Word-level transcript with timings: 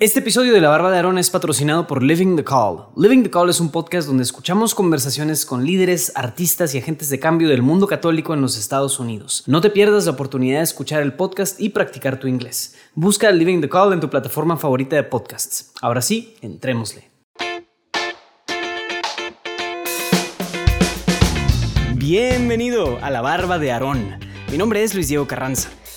Este 0.00 0.20
episodio 0.20 0.54
de 0.54 0.62
La 0.62 0.70
Barba 0.70 0.90
de 0.90 0.96
Aarón 0.96 1.18
es 1.18 1.28
patrocinado 1.28 1.86
por 1.86 2.02
Living 2.02 2.34
the 2.34 2.42
Call. 2.42 2.86
Living 2.96 3.22
the 3.22 3.28
Call 3.28 3.50
es 3.50 3.60
un 3.60 3.70
podcast 3.70 4.08
donde 4.08 4.22
escuchamos 4.22 4.74
conversaciones 4.74 5.44
con 5.44 5.66
líderes, 5.66 6.12
artistas 6.14 6.74
y 6.74 6.78
agentes 6.78 7.10
de 7.10 7.20
cambio 7.20 7.50
del 7.50 7.60
mundo 7.60 7.86
católico 7.86 8.32
en 8.32 8.40
los 8.40 8.56
Estados 8.56 8.98
Unidos. 8.98 9.44
No 9.46 9.60
te 9.60 9.68
pierdas 9.68 10.06
la 10.06 10.12
oportunidad 10.12 10.60
de 10.60 10.64
escuchar 10.64 11.02
el 11.02 11.12
podcast 11.12 11.60
y 11.60 11.68
practicar 11.68 12.18
tu 12.18 12.28
inglés. 12.28 12.76
Busca 12.94 13.30
Living 13.30 13.60
the 13.60 13.68
Call 13.68 13.92
en 13.92 14.00
tu 14.00 14.08
plataforma 14.08 14.56
favorita 14.56 14.96
de 14.96 15.02
podcasts. 15.02 15.70
Ahora 15.82 16.00
sí, 16.00 16.34
entrémosle. 16.40 17.10
Bienvenido 21.96 22.98
a 23.02 23.10
La 23.10 23.20
Barba 23.20 23.58
de 23.58 23.70
Aarón. 23.70 24.18
Mi 24.50 24.56
nombre 24.56 24.82
es 24.82 24.94
Luis 24.94 25.08
Diego 25.08 25.26
Carranza. 25.26 25.68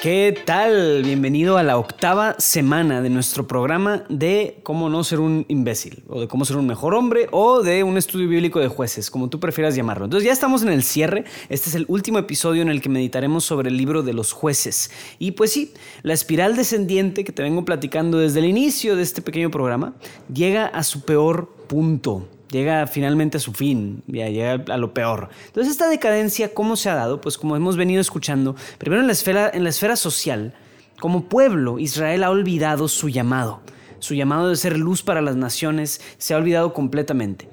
¿Qué 0.00 0.32
tal? 0.44 1.02
Bienvenido 1.02 1.58
a 1.58 1.64
la 1.64 1.76
octava 1.76 2.36
semana 2.38 3.02
de 3.02 3.10
nuestro 3.10 3.48
programa 3.48 4.04
de 4.08 4.60
cómo 4.62 4.88
no 4.88 5.02
ser 5.02 5.18
un 5.18 5.44
imbécil, 5.48 6.04
o 6.06 6.20
de 6.20 6.28
cómo 6.28 6.44
ser 6.44 6.56
un 6.56 6.68
mejor 6.68 6.94
hombre, 6.94 7.26
o 7.32 7.64
de 7.64 7.82
un 7.82 7.98
estudio 7.98 8.28
bíblico 8.28 8.60
de 8.60 8.68
jueces, 8.68 9.10
como 9.10 9.28
tú 9.28 9.40
prefieras 9.40 9.74
llamarlo. 9.74 10.04
Entonces 10.04 10.24
ya 10.24 10.32
estamos 10.32 10.62
en 10.62 10.68
el 10.68 10.84
cierre. 10.84 11.24
Este 11.48 11.68
es 11.68 11.74
el 11.74 11.84
último 11.88 12.20
episodio 12.20 12.62
en 12.62 12.68
el 12.68 12.80
que 12.80 12.88
meditaremos 12.88 13.44
sobre 13.44 13.70
el 13.70 13.76
libro 13.76 14.04
de 14.04 14.12
los 14.12 14.30
jueces. 14.30 14.92
Y 15.18 15.32
pues 15.32 15.50
sí, 15.50 15.74
la 16.02 16.14
espiral 16.14 16.54
descendiente 16.54 17.24
que 17.24 17.32
te 17.32 17.42
vengo 17.42 17.64
platicando 17.64 18.18
desde 18.18 18.38
el 18.38 18.44
inicio 18.44 18.94
de 18.94 19.02
este 19.02 19.20
pequeño 19.20 19.50
programa 19.50 19.94
llega 20.32 20.66
a 20.66 20.84
su 20.84 21.00
peor 21.00 21.48
punto 21.66 22.28
llega 22.50 22.86
finalmente 22.86 23.36
a 23.36 23.40
su 23.40 23.52
fin, 23.52 24.02
ya 24.06 24.28
llega 24.28 24.64
a 24.72 24.76
lo 24.76 24.94
peor. 24.94 25.28
Entonces 25.46 25.72
esta 25.72 25.88
decadencia, 25.88 26.54
¿cómo 26.54 26.76
se 26.76 26.90
ha 26.90 26.94
dado? 26.94 27.20
Pues 27.20 27.38
como 27.38 27.56
hemos 27.56 27.76
venido 27.76 28.00
escuchando, 28.00 28.56
primero 28.78 29.00
en 29.00 29.06
la 29.06 29.12
esfera, 29.12 29.50
en 29.52 29.64
la 29.64 29.70
esfera 29.70 29.96
social, 29.96 30.54
como 31.00 31.28
pueblo, 31.28 31.78
Israel 31.78 32.24
ha 32.24 32.30
olvidado 32.30 32.88
su 32.88 33.08
llamado. 33.08 33.60
Su 34.00 34.14
llamado 34.14 34.48
de 34.48 34.56
ser 34.56 34.78
luz 34.78 35.02
para 35.02 35.20
las 35.20 35.36
naciones 35.36 36.00
se 36.18 36.34
ha 36.34 36.36
olvidado 36.36 36.72
completamente. 36.72 37.48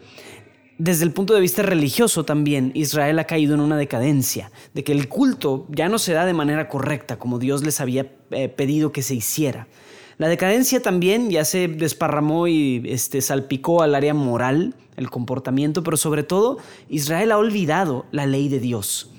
Desde 0.77 1.05
el 1.05 1.11
punto 1.11 1.33
de 1.33 1.39
vista 1.39 1.61
religioso 1.61 2.25
también, 2.25 2.71
Israel 2.75 3.17
ha 3.19 3.23
caído 3.23 3.55
en 3.55 3.61
una 3.61 3.77
decadencia, 3.77 4.51
de 4.73 4.83
que 4.83 4.91
el 4.91 5.07
culto 5.07 5.65
ya 5.69 5.87
no 5.87 5.97
se 5.99 6.11
da 6.11 6.25
de 6.25 6.33
manera 6.33 6.67
correcta 6.67 7.17
como 7.17 7.39
Dios 7.39 7.63
les 7.63 7.79
había 7.79 8.11
eh, 8.31 8.49
pedido 8.49 8.91
que 8.91 9.01
se 9.01 9.15
hiciera. 9.15 9.67
La 10.17 10.29
decadencia 10.29 10.81
también 10.81 11.29
ya 11.29 11.43
se 11.43 11.67
desparramó 11.67 12.47
y 12.47 12.83
este, 12.85 13.21
salpicó 13.21 13.81
al 13.81 13.95
área 13.95 14.13
moral, 14.13 14.75
el 14.95 15.09
comportamiento, 15.09 15.83
pero 15.83 15.97
sobre 15.97 16.23
todo 16.23 16.57
Israel 16.87 17.33
ha 17.33 17.37
olvidado 17.37 18.05
la 18.11 18.25
ley 18.25 18.47
de 18.47 18.59
Dios. 18.59 19.11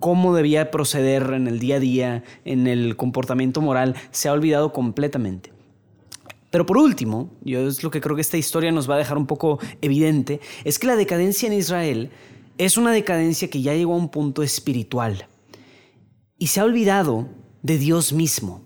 Cómo 0.00 0.34
debía 0.34 0.70
proceder 0.70 1.32
en 1.34 1.46
el 1.46 1.58
día 1.58 1.76
a 1.76 1.80
día, 1.80 2.24
en 2.44 2.66
el 2.66 2.96
comportamiento 2.96 3.60
moral, 3.60 3.94
se 4.12 4.28
ha 4.28 4.32
olvidado 4.32 4.72
completamente. 4.72 5.52
Pero 6.50 6.64
por 6.66 6.78
último, 6.78 7.30
yo 7.42 7.66
es 7.66 7.82
lo 7.82 7.90
que 7.90 8.00
creo 8.00 8.14
que 8.14 8.22
esta 8.22 8.36
historia 8.36 8.72
nos 8.72 8.88
va 8.88 8.94
a 8.94 8.98
dejar 8.98 9.18
un 9.18 9.26
poco 9.26 9.58
evidente, 9.82 10.40
es 10.64 10.78
que 10.78 10.86
la 10.86 10.96
decadencia 10.96 11.46
en 11.48 11.52
Israel 11.52 12.10
es 12.56 12.76
una 12.76 12.92
decadencia 12.92 13.50
que 13.50 13.60
ya 13.60 13.74
llegó 13.74 13.94
a 13.94 13.98
un 13.98 14.08
punto 14.08 14.42
espiritual 14.42 15.26
y 16.38 16.46
se 16.46 16.60
ha 16.60 16.64
olvidado 16.64 17.28
de 17.62 17.78
Dios 17.78 18.12
mismo. 18.12 18.63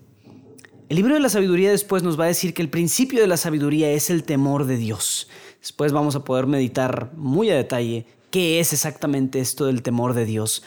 El 0.89 0.95
libro 0.95 1.13
de 1.13 1.19
la 1.19 1.29
sabiduría 1.29 1.69
después 1.69 2.01
nos 2.01 2.19
va 2.19 2.23
a 2.23 2.29
decir 2.29 2.55
que 2.55 2.63
el 2.63 2.69
principio 2.69 3.21
de 3.21 3.27
la 3.27 3.37
sabiduría 3.37 3.91
es 3.91 4.09
el 4.09 4.23
temor 4.23 4.65
de 4.65 4.75
Dios. 4.75 5.29
Después 5.61 5.91
vamos 5.91 6.15
a 6.15 6.23
poder 6.23 6.47
meditar 6.47 7.11
muy 7.15 7.51
a 7.51 7.55
detalle 7.55 8.07
qué 8.31 8.59
es 8.59 8.73
exactamente 8.73 9.39
esto 9.39 9.67
del 9.67 9.83
temor 9.83 10.15
de 10.15 10.25
Dios. 10.25 10.63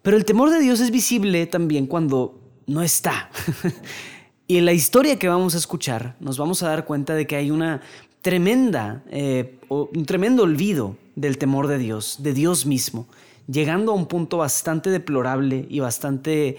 Pero 0.00 0.16
el 0.16 0.24
temor 0.24 0.50
de 0.50 0.60
Dios 0.60 0.78
es 0.78 0.92
visible 0.92 1.44
también 1.46 1.88
cuando 1.88 2.38
no 2.68 2.82
está. 2.82 3.30
y 4.46 4.58
en 4.58 4.64
la 4.64 4.72
historia 4.72 5.18
que 5.18 5.26
vamos 5.26 5.56
a 5.56 5.58
escuchar 5.58 6.14
nos 6.20 6.38
vamos 6.38 6.62
a 6.62 6.68
dar 6.68 6.84
cuenta 6.84 7.16
de 7.16 7.26
que 7.26 7.34
hay 7.34 7.50
una 7.50 7.80
tremenda, 8.22 9.02
eh, 9.10 9.58
un 9.68 10.06
tremendo 10.06 10.44
olvido 10.44 10.96
del 11.16 11.36
temor 11.36 11.66
de 11.66 11.78
Dios, 11.78 12.18
de 12.20 12.32
Dios 12.32 12.64
mismo, 12.64 13.08
llegando 13.48 13.90
a 13.90 13.96
un 13.96 14.06
punto 14.06 14.36
bastante 14.38 14.90
deplorable 14.90 15.66
y 15.68 15.80
bastante 15.80 16.58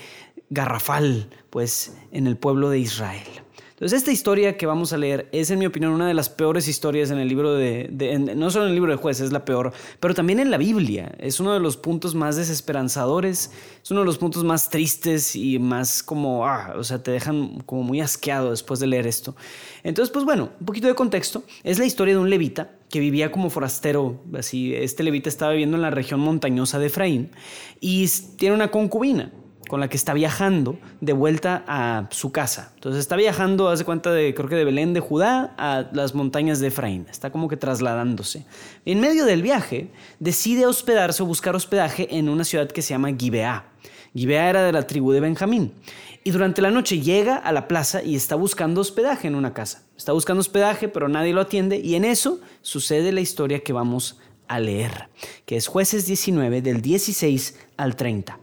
garrafal, 0.50 1.30
pues, 1.50 1.96
en 2.12 2.28
el 2.28 2.38
pueblo 2.38 2.70
de 2.70 2.80
Israel. 2.80 3.28
Entonces, 3.76 3.98
esta 3.98 4.14
historia 4.14 4.56
que 4.56 4.66
vamos 4.66 4.94
a 4.94 4.98
leer 4.98 5.28
es, 5.34 5.52
en 5.52 5.60
mi 5.60 5.66
opinión, 5.66 5.92
una 5.92 6.08
de 6.08 6.14
las 6.14 6.30
peores 6.30 6.70
historias 6.70 7.12
en 7.12 7.18
el 7.18 7.28
libro 7.28 7.56
de, 7.56 7.90
no 8.34 8.50
solo 8.50 8.64
en 8.64 8.70
el 8.70 8.76
libro 8.76 8.90
de 8.90 8.98
jueces, 8.98 9.26
es 9.26 9.32
la 9.34 9.44
peor, 9.44 9.74
pero 10.00 10.14
también 10.14 10.40
en 10.40 10.50
la 10.50 10.56
Biblia. 10.56 11.14
Es 11.20 11.42
uno 11.42 11.54
de 11.54 11.60
los 11.60 11.76
puntos 11.76 12.16
más 12.16 12.38
desesperanzadores, 12.38 13.52
es 13.84 13.92
uno 13.92 14.00
de 14.00 14.06
los 14.06 14.18
puntos 14.18 14.46
más 14.46 14.70
tristes 14.70 15.36
y 15.36 15.60
más 15.60 16.04
como, 16.04 16.48
ah, 16.48 16.74
o 16.78 16.86
sea, 16.86 17.04
te 17.04 17.12
dejan 17.12 17.60
como 17.66 17.84
muy 17.84 18.00
asqueado 18.00 18.52
después 18.52 18.80
de 18.80 18.88
leer 18.88 19.08
esto. 19.08 19.36
Entonces, 19.84 20.10
pues 20.10 20.24
bueno, 20.24 20.52
un 20.58 20.66
poquito 20.66 20.88
de 20.88 20.96
contexto. 20.96 21.44
Es 21.62 21.78
la 21.78 21.84
historia 21.84 22.14
de 22.14 22.22
un 22.22 22.30
levita 22.30 22.78
que 22.90 23.02
vivía 23.02 23.30
como 23.30 23.50
forastero, 23.50 24.22
así, 24.38 24.74
este 24.74 25.04
levita 25.04 25.28
estaba 25.28 25.52
viviendo 25.52 25.76
en 25.76 25.82
la 25.82 25.92
región 25.92 26.22
montañosa 26.22 26.80
de 26.80 26.86
Efraín 26.86 27.32
y 27.82 28.08
tiene 28.38 28.56
una 28.56 28.72
concubina 28.72 29.34
con 29.68 29.80
la 29.80 29.88
que 29.88 29.98
está 29.98 30.14
viajando 30.14 30.78
de 31.02 31.14
vuelta 31.14 31.64
a 31.68 32.08
su 32.12 32.32
casa. 32.32 32.72
Entonces 32.76 33.00
está 33.00 33.16
viajando, 33.16 33.70
hace 33.70 33.86
cuenta 33.86 34.12
de, 34.12 34.34
creo 34.34 34.50
que 34.50 34.56
de 34.56 34.66
Belén 34.66 34.94
de 34.94 35.00
Judá 35.00 35.54
a 35.58 35.86
las 35.92 36.14
montañas 36.16 36.60
de 36.60 36.68
Efraín. 36.68 37.06
Está 37.10 37.32
como 37.32 37.48
que 37.48 37.58
trasladándose. 37.58 38.46
En 38.86 39.00
medio 39.00 39.26
del 39.26 39.42
viaje, 39.42 39.92
decide 40.20 40.66
hospedarse 40.66 41.24
o 41.24 41.26
buscar 41.26 41.56
hospedaje 41.56 42.18
en 42.18 42.30
una 42.30 42.44
ciudad 42.44 42.68
que 42.68 42.82
se 42.82 42.94
llama 42.94 43.16
Gibeá. 43.18 43.66
Gibeá 44.14 44.50
era 44.50 44.64
de 44.64 44.72
la 44.72 44.88
tribu 44.88 45.12
de 45.12 45.20
Benjamín. 45.20 45.74
Y 46.24 46.32
durante 46.32 46.62
la 46.62 46.72
noche 46.72 47.02
llega 47.02 47.36
a 47.36 47.52
la 47.52 47.68
plaza 47.68 48.02
y 48.02 48.16
está 48.16 48.36
buscando 48.36 48.82
hospedaje 48.82 49.28
en 49.28 49.36
una 49.36 49.54
casa. 49.54 49.84
Está 49.96 50.12
buscando 50.12 50.42
hospedaje, 50.42 50.88
pero 50.88 51.08
nadie 51.08 51.34
lo 51.34 51.42
atiende. 51.42 51.78
Y 51.78 51.96
en 51.96 52.06
eso 52.06 52.40
sucede 52.62 53.12
la 53.12 53.22
historia 53.22 53.60
que 53.60 53.74
vamos 53.74 54.20
a 54.48 54.60
leer, 54.60 55.10
que 55.46 55.56
es 55.56 55.68
jueces 55.68 56.06
19 56.08 56.62
del 56.62 56.82
16 56.82 57.60
al 57.78 57.96
30. 57.96 58.40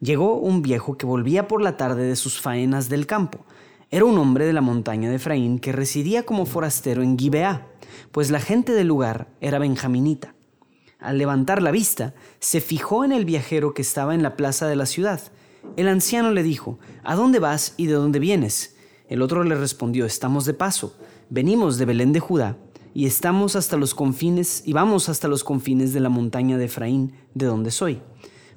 Llegó 0.00 0.38
un 0.38 0.62
viejo 0.62 0.96
que 0.96 1.04
volvía 1.04 1.46
por 1.46 1.60
la 1.60 1.76
tarde 1.76 2.04
de 2.04 2.16
sus 2.16 2.40
faenas 2.40 2.88
del 2.88 3.06
campo. 3.06 3.44
Era 3.90 4.06
un 4.06 4.16
hombre 4.16 4.46
de 4.46 4.54
la 4.54 4.62
montaña 4.62 5.10
de 5.10 5.16
Efraín 5.16 5.58
que 5.58 5.72
residía 5.72 6.24
como 6.24 6.46
forastero 6.46 7.02
en 7.02 7.18
Gibeá, 7.18 7.66
pues 8.10 8.30
la 8.30 8.40
gente 8.40 8.72
del 8.72 8.86
lugar 8.86 9.28
era 9.42 9.58
benjaminita. 9.58 10.34
Al 10.98 11.18
levantar 11.18 11.60
la 11.60 11.70
vista, 11.70 12.14
se 12.38 12.62
fijó 12.62 13.04
en 13.04 13.12
el 13.12 13.26
viajero 13.26 13.74
que 13.74 13.82
estaba 13.82 14.14
en 14.14 14.22
la 14.22 14.36
plaza 14.36 14.68
de 14.68 14.76
la 14.76 14.86
ciudad. 14.86 15.20
El 15.76 15.88
anciano 15.88 16.30
le 16.30 16.42
dijo, 16.42 16.78
¿A 17.04 17.14
dónde 17.14 17.38
vas 17.38 17.74
y 17.76 17.86
de 17.86 17.94
dónde 17.94 18.20
vienes? 18.20 18.76
El 19.08 19.20
otro 19.20 19.44
le 19.44 19.54
respondió, 19.54 20.06
Estamos 20.06 20.46
de 20.46 20.54
paso, 20.54 20.96
venimos 21.28 21.76
de 21.76 21.84
Belén 21.84 22.12
de 22.12 22.20
Judá, 22.20 22.56
y 22.94 23.06
estamos 23.06 23.54
hasta 23.54 23.76
los 23.76 23.94
confines, 23.94 24.62
y 24.64 24.72
vamos 24.72 25.10
hasta 25.10 25.28
los 25.28 25.44
confines 25.44 25.92
de 25.92 26.00
la 26.00 26.08
montaña 26.08 26.56
de 26.56 26.64
Efraín, 26.66 27.12
de 27.34 27.46
donde 27.46 27.70
soy. 27.70 28.00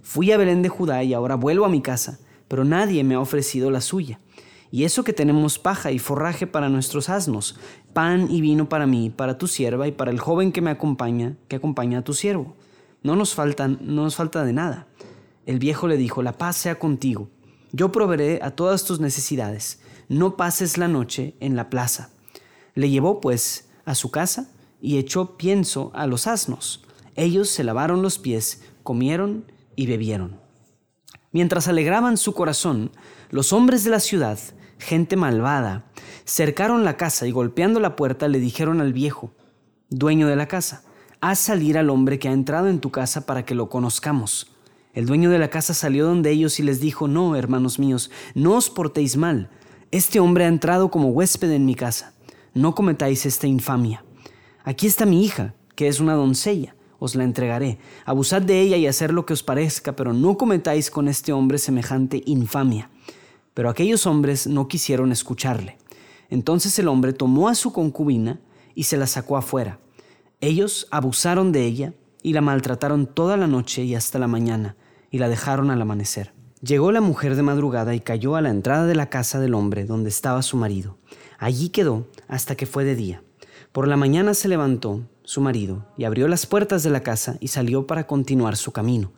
Fui 0.03 0.31
a 0.31 0.37
Belén 0.37 0.61
de 0.61 0.69
Judá 0.69 1.03
y 1.03 1.13
ahora 1.13 1.35
vuelvo 1.35 1.65
a 1.65 1.69
mi 1.69 1.81
casa, 1.81 2.19
pero 2.47 2.63
nadie 2.63 3.03
me 3.03 3.15
ha 3.15 3.19
ofrecido 3.19 3.71
la 3.71 3.81
suya. 3.81 4.19
Y 4.69 4.83
eso 4.83 5.03
que 5.03 5.13
tenemos 5.13 5.59
paja 5.59 5.91
y 5.91 5.99
forraje 5.99 6.45
para 6.45 6.67
nuestros 6.67 7.09
asnos, 7.09 7.57
pan 7.93 8.29
y 8.29 8.41
vino 8.41 8.67
para 8.69 8.85
mí, 8.85 9.09
para 9.09 9.37
tu 9.37 9.47
sierva 9.47 9.87
y 9.87 9.91
para 9.91 10.11
el 10.11 10.19
joven 10.19 10.51
que 10.51 10.61
me 10.61 10.71
acompaña, 10.71 11.37
que 11.47 11.55
acompaña 11.55 11.99
a 11.99 12.03
tu 12.03 12.13
siervo. 12.13 12.55
No 13.01 13.15
nos 13.15 13.33
falta, 13.33 13.67
no 13.67 14.03
nos 14.03 14.15
falta 14.15 14.43
de 14.43 14.51
nada. 14.51 14.87
El 15.45 15.59
viejo 15.59 15.87
le 15.87 15.97
dijo, 15.97 16.21
la 16.21 16.37
paz 16.37 16.57
sea 16.57 16.79
contigo. 16.79 17.29
Yo 17.71 17.91
proveeré 17.91 18.39
a 18.43 18.51
todas 18.51 18.83
tus 18.83 18.99
necesidades. 18.99 19.81
No 20.09 20.37
pases 20.37 20.77
la 20.77 20.87
noche 20.87 21.35
en 21.39 21.55
la 21.55 21.69
plaza. 21.69 22.09
Le 22.75 22.89
llevó, 22.89 23.21
pues, 23.21 23.69
a 23.85 23.95
su 23.95 24.11
casa 24.11 24.49
y 24.81 24.97
echó 24.97 25.37
pienso 25.37 25.91
a 25.93 26.07
los 26.07 26.27
asnos. 26.27 26.83
Ellos 27.15 27.49
se 27.49 27.63
lavaron 27.63 28.01
los 28.01 28.19
pies, 28.19 28.63
comieron 28.83 29.45
y 29.75 29.87
bebieron. 29.87 30.39
Mientras 31.31 31.67
alegraban 31.67 32.17
su 32.17 32.33
corazón, 32.33 32.91
los 33.31 33.53
hombres 33.53 33.83
de 33.83 33.89
la 33.89 33.99
ciudad, 33.99 34.37
gente 34.77 35.15
malvada, 35.15 35.85
cercaron 36.25 36.83
la 36.83 36.95
casa 36.95 37.27
y 37.27 37.31
golpeando 37.31 37.79
la 37.79 37.95
puerta 37.95 38.27
le 38.27 38.39
dijeron 38.39 38.81
al 38.81 38.93
viejo, 38.93 39.33
dueño 39.89 40.27
de 40.27 40.35
la 40.35 40.47
casa, 40.47 40.83
haz 41.21 41.39
salir 41.39 41.77
al 41.77 41.89
hombre 41.89 42.19
que 42.19 42.29
ha 42.29 42.33
entrado 42.33 42.67
en 42.67 42.79
tu 42.79 42.91
casa 42.91 43.25
para 43.25 43.45
que 43.45 43.55
lo 43.55 43.69
conozcamos. 43.69 44.51
El 44.93 45.07
dueño 45.07 45.31
de 45.31 45.39
la 45.39 45.49
casa 45.49 45.73
salió 45.73 46.05
donde 46.05 46.29
ellos 46.29 46.59
y 46.59 46.63
les 46.63 46.79
dijo, 46.79 47.07
no, 47.07 47.35
hermanos 47.35 47.79
míos, 47.79 48.11
no 48.35 48.53
os 48.53 48.69
portéis 48.69 49.17
mal. 49.17 49.49
Este 49.89 50.19
hombre 50.19 50.45
ha 50.45 50.49
entrado 50.49 50.91
como 50.91 51.09
huésped 51.09 51.49
en 51.49 51.65
mi 51.65 51.73
casa. 51.73 52.13
No 52.53 52.75
cometáis 52.75 53.25
esta 53.25 53.47
infamia. 53.47 54.05
Aquí 54.63 54.85
está 54.85 55.07
mi 55.07 55.25
hija, 55.25 55.55
que 55.75 55.87
es 55.87 55.99
una 55.99 56.13
doncella 56.13 56.75
os 57.03 57.15
la 57.15 57.25
entregaré. 57.25 57.79
Abusad 58.05 58.41
de 58.41 58.61
ella 58.61 58.77
y 58.77 58.87
hacer 58.87 59.11
lo 59.11 59.25
que 59.25 59.33
os 59.33 59.43
parezca, 59.43 59.93
pero 59.93 60.13
no 60.13 60.37
cometáis 60.37 60.89
con 60.89 61.09
este 61.09 61.33
hombre 61.33 61.57
semejante 61.57 62.23
infamia. 62.25 62.89
Pero 63.53 63.69
aquellos 63.69 64.07
hombres 64.07 64.47
no 64.47 64.69
quisieron 64.69 65.11
escucharle. 65.11 65.77
Entonces 66.29 66.79
el 66.79 66.87
hombre 66.87 67.11
tomó 67.11 67.49
a 67.49 67.55
su 67.55 67.73
concubina 67.73 68.39
y 68.73 68.83
se 68.83 68.95
la 68.95 69.05
sacó 69.05 69.35
afuera. 69.35 69.79
Ellos 70.39 70.87
abusaron 70.91 71.51
de 71.51 71.65
ella 71.65 71.93
y 72.21 72.31
la 72.31 72.39
maltrataron 72.39 73.05
toda 73.05 73.35
la 73.35 73.47
noche 73.47 73.83
y 73.83 73.95
hasta 73.95 74.17
la 74.17 74.27
mañana, 74.27 74.77
y 75.11 75.17
la 75.17 75.27
dejaron 75.27 75.71
al 75.71 75.81
amanecer. 75.81 76.33
Llegó 76.61 76.93
la 76.93 77.01
mujer 77.01 77.35
de 77.35 77.43
madrugada 77.43 77.93
y 77.95 77.99
cayó 77.99 78.37
a 78.37 78.41
la 78.41 78.49
entrada 78.49 78.85
de 78.85 78.95
la 78.95 79.09
casa 79.09 79.41
del 79.41 79.55
hombre 79.55 79.83
donde 79.83 80.07
estaba 80.07 80.41
su 80.41 80.55
marido. 80.55 80.97
Allí 81.37 81.67
quedó 81.67 82.07
hasta 82.29 82.55
que 82.55 82.65
fue 82.65 82.85
de 82.85 82.95
día. 82.95 83.21
Por 83.73 83.89
la 83.89 83.97
mañana 83.97 84.33
se 84.33 84.47
levantó 84.47 85.01
su 85.23 85.41
marido 85.41 85.85
y 85.97 86.03
abrió 86.03 86.27
las 86.27 86.45
puertas 86.45 86.83
de 86.83 86.89
la 86.89 87.01
casa 87.01 87.37
y 87.39 87.47
salió 87.47 87.87
para 87.87 88.07
continuar 88.07 88.57
su 88.57 88.71
camino. 88.71 89.11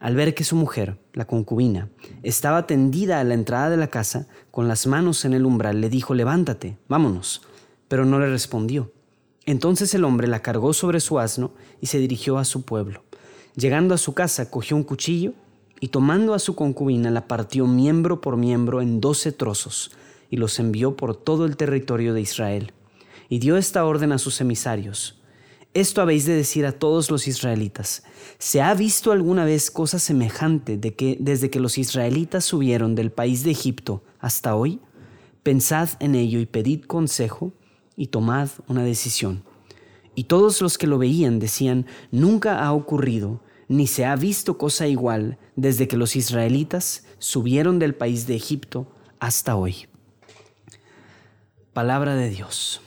Al 0.00 0.16
ver 0.16 0.34
que 0.34 0.44
su 0.44 0.56
mujer, 0.56 0.98
la 1.12 1.26
concubina, 1.26 1.88
estaba 2.22 2.66
tendida 2.66 3.20
a 3.20 3.24
la 3.24 3.34
entrada 3.34 3.70
de 3.70 3.76
la 3.76 3.86
casa, 3.86 4.26
con 4.50 4.68
las 4.68 4.86
manos 4.86 5.24
en 5.24 5.32
el 5.32 5.46
umbral, 5.46 5.80
le 5.80 5.88
dijo, 5.88 6.14
levántate, 6.14 6.76
vámonos. 6.88 7.42
Pero 7.88 8.04
no 8.04 8.18
le 8.18 8.28
respondió. 8.28 8.92
Entonces 9.46 9.94
el 9.94 10.04
hombre 10.04 10.26
la 10.26 10.40
cargó 10.40 10.72
sobre 10.72 11.00
su 11.00 11.18
asno 11.18 11.52
y 11.80 11.86
se 11.86 11.98
dirigió 11.98 12.38
a 12.38 12.44
su 12.44 12.64
pueblo. 12.64 13.02
Llegando 13.56 13.94
a 13.94 13.98
su 13.98 14.14
casa, 14.14 14.50
cogió 14.50 14.76
un 14.76 14.82
cuchillo 14.82 15.32
y 15.80 15.88
tomando 15.88 16.34
a 16.34 16.38
su 16.38 16.54
concubina 16.54 17.10
la 17.10 17.28
partió 17.28 17.66
miembro 17.66 18.20
por 18.20 18.36
miembro 18.36 18.82
en 18.82 19.00
doce 19.00 19.32
trozos 19.32 19.92
y 20.28 20.36
los 20.36 20.58
envió 20.58 20.96
por 20.96 21.16
todo 21.16 21.44
el 21.46 21.56
territorio 21.56 22.14
de 22.14 22.20
Israel. 22.20 22.72
Y 23.28 23.38
dio 23.38 23.56
esta 23.56 23.84
orden 23.84 24.12
a 24.12 24.18
sus 24.18 24.40
emisarios 24.40 25.20
esto 25.74 26.00
habéis 26.00 26.24
de 26.24 26.34
decir 26.34 26.64
a 26.66 26.72
todos 26.72 27.10
los 27.10 27.26
israelitas. 27.26 28.04
¿Se 28.38 28.62
ha 28.62 28.72
visto 28.74 29.10
alguna 29.10 29.44
vez 29.44 29.72
cosa 29.72 29.98
semejante 29.98 30.78
de 30.78 30.94
que 30.94 31.16
desde 31.20 31.50
que 31.50 31.58
los 31.58 31.78
israelitas 31.78 32.44
subieron 32.44 32.94
del 32.94 33.10
país 33.10 33.42
de 33.42 33.50
Egipto 33.50 34.04
hasta 34.20 34.54
hoy? 34.54 34.80
Pensad 35.42 35.90
en 35.98 36.14
ello 36.14 36.38
y 36.38 36.46
pedid 36.46 36.84
consejo 36.84 37.52
y 37.96 38.06
tomad 38.06 38.48
una 38.68 38.84
decisión. 38.84 39.42
Y 40.14 40.24
todos 40.24 40.62
los 40.62 40.78
que 40.78 40.86
lo 40.86 40.96
veían 40.96 41.40
decían, 41.40 41.86
nunca 42.12 42.64
ha 42.64 42.72
ocurrido, 42.72 43.42
ni 43.66 43.88
se 43.88 44.04
ha 44.04 44.14
visto 44.14 44.56
cosa 44.56 44.86
igual 44.86 45.38
desde 45.56 45.88
que 45.88 45.96
los 45.96 46.14
israelitas 46.14 47.04
subieron 47.18 47.80
del 47.80 47.96
país 47.96 48.28
de 48.28 48.36
Egipto 48.36 48.86
hasta 49.18 49.56
hoy. 49.56 49.88
Palabra 51.72 52.14
de 52.14 52.30
Dios. 52.30 52.80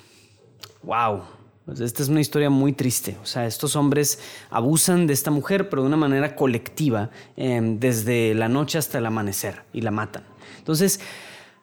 ¡Wow! 0.84 1.37
Esta 1.68 2.02
es 2.02 2.10
una 2.10 2.22
historia 2.22 2.50
muy 2.50 2.72
triste. 2.72 3.18
O 3.22 3.26
sea, 3.26 3.46
estos 3.46 3.76
hombres 3.76 4.20
abusan 4.50 5.06
de 5.06 5.14
esta 5.14 5.32
mujer, 5.32 5.70
pero 5.70 5.82
de 5.82 5.88
una 5.90 5.98
manera 5.98 6.36
colectiva, 6.36 7.10
em, 7.36 7.80
desde 7.80 8.34
la 8.34 8.48
noche 8.48 8.78
hasta 8.78 9.00
el 9.00 9.06
amanecer, 9.06 9.64
y 9.74 9.82
la 9.82 9.92
matan. 9.92 10.24
Entonces, 10.60 11.02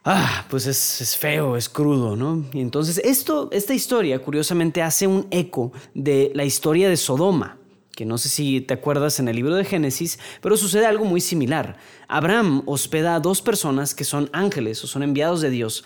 ah, 0.04 0.44
pues 0.50 0.66
es, 0.66 1.16
feo, 1.16 1.56
es 1.56 1.70
crudo, 1.70 2.16
¿no? 2.16 2.44
Y 2.52 2.60
entonces, 2.60 3.00
esto, 3.02 3.48
esta 3.50 3.72
historia, 3.72 4.18
curiosamente, 4.20 4.82
hace 4.82 5.06
un 5.06 5.26
eco 5.30 5.72
de 5.94 6.32
la 6.34 6.44
historia 6.44 6.88
de 6.88 6.96
Sodoma 6.96 7.58
que 7.94 8.04
no 8.04 8.18
sé 8.18 8.28
si 8.28 8.60
te 8.60 8.74
acuerdas 8.74 9.20
en 9.20 9.28
el 9.28 9.36
libro 9.36 9.54
de 9.54 9.64
Génesis, 9.64 10.18
pero 10.40 10.56
sucede 10.56 10.84
algo 10.84 11.04
muy 11.04 11.20
similar. 11.20 11.76
Abraham 12.08 12.64
hospeda 12.66 13.14
a 13.14 13.20
dos 13.20 13.40
personas 13.40 13.94
que 13.94 14.02
son 14.02 14.28
ángeles 14.32 14.82
o 14.82 14.88
son 14.88 15.04
enviados 15.04 15.40
de 15.40 15.50
Dios 15.50 15.84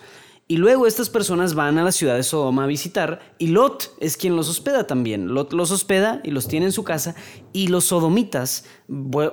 y 0.51 0.57
luego 0.57 0.87
estas 0.87 1.11
personas 1.11 1.53
van 1.53 1.77
a 1.77 1.85
la 1.85 1.93
ciudad 1.93 2.17
de 2.17 2.23
Sodoma 2.23 2.65
a 2.65 2.67
visitar 2.67 3.35
y 3.37 3.49
Lot 3.49 3.95
es 4.01 4.17
quien 4.17 4.35
los 4.35 4.49
hospeda 4.49 4.87
también. 4.87 5.35
Lot 5.35 5.53
los 5.53 5.71
hospeda 5.71 6.23
y 6.25 6.31
los 6.31 6.49
tiene 6.49 6.65
en 6.65 6.73
su 6.73 6.85
casa 6.85 7.15
y 7.53 7.69
los 7.69 7.85
sodomitas 7.85 8.65
pues, 9.11 9.31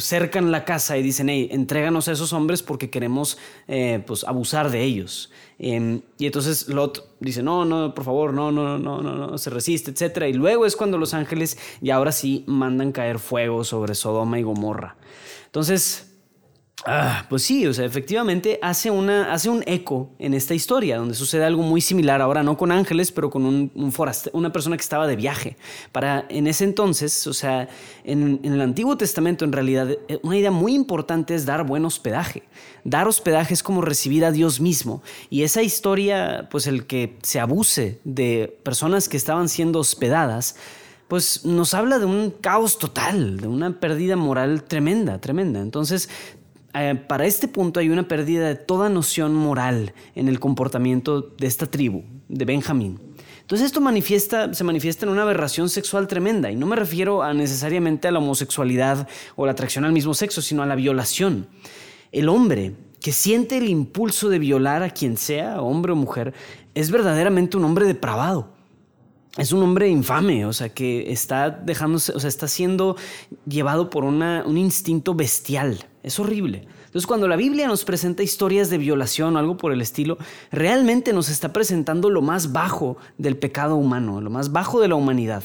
cercan 0.00 0.52
la 0.52 0.66
casa 0.66 0.98
y 0.98 1.02
dicen, 1.02 1.30
hey, 1.30 1.48
entréganos 1.50 2.08
a 2.08 2.12
esos 2.12 2.34
hombres 2.34 2.62
porque 2.62 2.90
queremos 2.90 3.38
eh, 3.68 4.04
pues, 4.06 4.22
abusar 4.24 4.70
de 4.70 4.82
ellos. 4.82 5.32
Em, 5.58 6.02
y 6.18 6.26
entonces 6.26 6.68
Lot 6.68 7.16
dice, 7.20 7.42
no, 7.42 7.64
no, 7.64 7.94
por 7.94 8.04
favor, 8.04 8.34
no, 8.34 8.52
no, 8.52 8.78
no, 8.78 9.00
no, 9.00 9.14
no, 9.14 9.38
se 9.38 9.48
resiste, 9.48 9.92
etc. 9.92 10.24
Y 10.28 10.34
luego 10.34 10.66
es 10.66 10.76
cuando 10.76 10.98
los 10.98 11.14
ángeles 11.14 11.56
y 11.80 11.88
ahora 11.88 12.12
sí 12.12 12.44
mandan 12.46 12.92
caer 12.92 13.18
fuego 13.18 13.64
sobre 13.64 13.94
Sodoma 13.94 14.38
y 14.38 14.42
Gomorra. 14.42 14.98
Entonces 15.46 16.13
Ah, 16.86 17.24
pues 17.30 17.42
sí, 17.44 17.66
o 17.66 17.72
sea, 17.72 17.86
efectivamente 17.86 18.58
hace, 18.60 18.90
una, 18.90 19.32
hace 19.32 19.48
un 19.48 19.62
eco 19.66 20.10
en 20.18 20.34
esta 20.34 20.54
historia, 20.54 20.98
donde 20.98 21.14
sucede 21.14 21.44
algo 21.44 21.62
muy 21.62 21.80
similar, 21.80 22.20
ahora 22.20 22.42
no 22.42 22.58
con 22.58 22.72
ángeles, 22.72 23.10
pero 23.10 23.30
con 23.30 23.46
un, 23.46 23.70
una 24.32 24.52
persona 24.52 24.76
que 24.76 24.82
estaba 24.82 25.06
de 25.06 25.16
viaje. 25.16 25.56
Para 25.92 26.26
en 26.28 26.46
ese 26.46 26.64
entonces, 26.64 27.26
o 27.26 27.32
sea, 27.32 27.68
en, 28.02 28.40
en, 28.42 28.52
el 28.52 28.60
Antiguo 28.60 28.98
Testamento 28.98 29.46
en 29.46 29.52
realidad, 29.52 29.88
eh, 30.08 30.18
una 30.22 30.36
idea 30.36 30.50
muy 30.50 30.74
importante 30.74 31.34
es 31.34 31.46
dar 31.46 31.64
buen 31.64 31.84
hospedaje. 31.86 32.42
Dar 32.82 33.08
hospedaje 33.08 33.54
es 33.54 33.62
como 33.62 33.80
recibir 33.80 34.24
a 34.24 34.32
Dios 34.32 34.60
mismo. 34.60 35.02
Y 35.30 35.44
esa 35.44 35.62
historia, 35.62 36.48
pues 36.50 36.66
el 36.66 36.86
que 36.86 37.16
se 37.22 37.40
abuse 37.40 38.00
de 38.04 38.58
personas 38.62 39.08
que 39.08 39.16
estaban 39.16 39.48
siendo 39.48 39.78
hospedadas, 39.78 40.56
pues 41.08 41.44
nos 41.44 41.72
habla 41.72 41.98
de 41.98 42.06
un 42.06 42.30
caos 42.30 42.78
total, 42.78 43.38
de 43.38 43.46
una 43.46 43.78
pérdida 43.78 44.16
moral 44.16 44.64
tremenda, 44.64 45.20
tremenda. 45.20 45.60
Entonces, 45.60 46.08
eh, 46.74 46.94
para 46.94 47.26
este 47.26 47.48
punto 47.48 47.80
hay 47.80 47.88
una 47.88 48.08
pérdida 48.08 48.48
de 48.48 48.56
toda 48.56 48.88
noción 48.88 49.34
moral 49.34 49.94
en 50.14 50.28
el 50.28 50.40
comportamiento 50.40 51.22
de 51.22 51.46
esta 51.46 51.66
tribu, 51.66 52.02
de 52.28 52.44
Benjamín. 52.44 53.00
Entonces 53.40 53.66
esto 53.66 53.80
se 54.52 54.64
manifiesta 54.64 55.06
en 55.06 55.12
una 55.12 55.22
aberración 55.22 55.68
sexual 55.68 56.08
tremenda, 56.08 56.50
y 56.50 56.56
no 56.56 56.66
me 56.66 56.76
refiero 56.76 57.22
a 57.22 57.34
necesariamente 57.34 58.08
a 58.08 58.10
la 58.10 58.18
homosexualidad 58.18 59.06
o 59.36 59.46
la 59.46 59.52
atracción 59.52 59.84
al 59.84 59.92
mismo 59.92 60.14
sexo, 60.14 60.40
sino 60.40 60.62
a 60.62 60.66
la 60.66 60.74
violación. 60.74 61.46
El 62.10 62.28
hombre 62.28 62.74
que 63.00 63.12
siente 63.12 63.58
el 63.58 63.68
impulso 63.68 64.30
de 64.30 64.38
violar 64.38 64.82
a 64.82 64.90
quien 64.90 65.16
sea, 65.16 65.60
hombre 65.60 65.92
o 65.92 65.96
mujer, 65.96 66.32
es 66.74 66.90
verdaderamente 66.90 67.56
un 67.56 67.64
hombre 67.64 67.86
depravado 67.86 68.54
es 69.36 69.52
un 69.52 69.62
hombre 69.62 69.88
infame, 69.88 70.46
o 70.46 70.52
sea, 70.52 70.68
que 70.68 71.10
está 71.10 71.50
dejándose, 71.50 72.12
o 72.12 72.20
sea, 72.20 72.28
está 72.28 72.46
siendo 72.46 72.96
llevado 73.46 73.90
por 73.90 74.04
un 74.04 74.56
instinto 74.56 75.14
bestial. 75.14 75.84
Es 76.04 76.20
horrible. 76.20 76.68
Entonces, 76.84 77.06
cuando 77.06 77.26
la 77.26 77.34
Biblia 77.34 77.66
nos 77.66 77.86
presenta 77.86 78.22
historias 78.22 78.68
de 78.68 78.76
violación 78.76 79.34
o 79.34 79.38
algo 79.38 79.56
por 79.56 79.72
el 79.72 79.80
estilo, 79.80 80.18
realmente 80.52 81.14
nos 81.14 81.30
está 81.30 81.50
presentando 81.50 82.10
lo 82.10 82.20
más 82.20 82.52
bajo 82.52 82.98
del 83.16 83.38
pecado 83.38 83.76
humano, 83.76 84.20
lo 84.20 84.28
más 84.28 84.52
bajo 84.52 84.82
de 84.82 84.88
la 84.88 84.96
humanidad. 84.96 85.42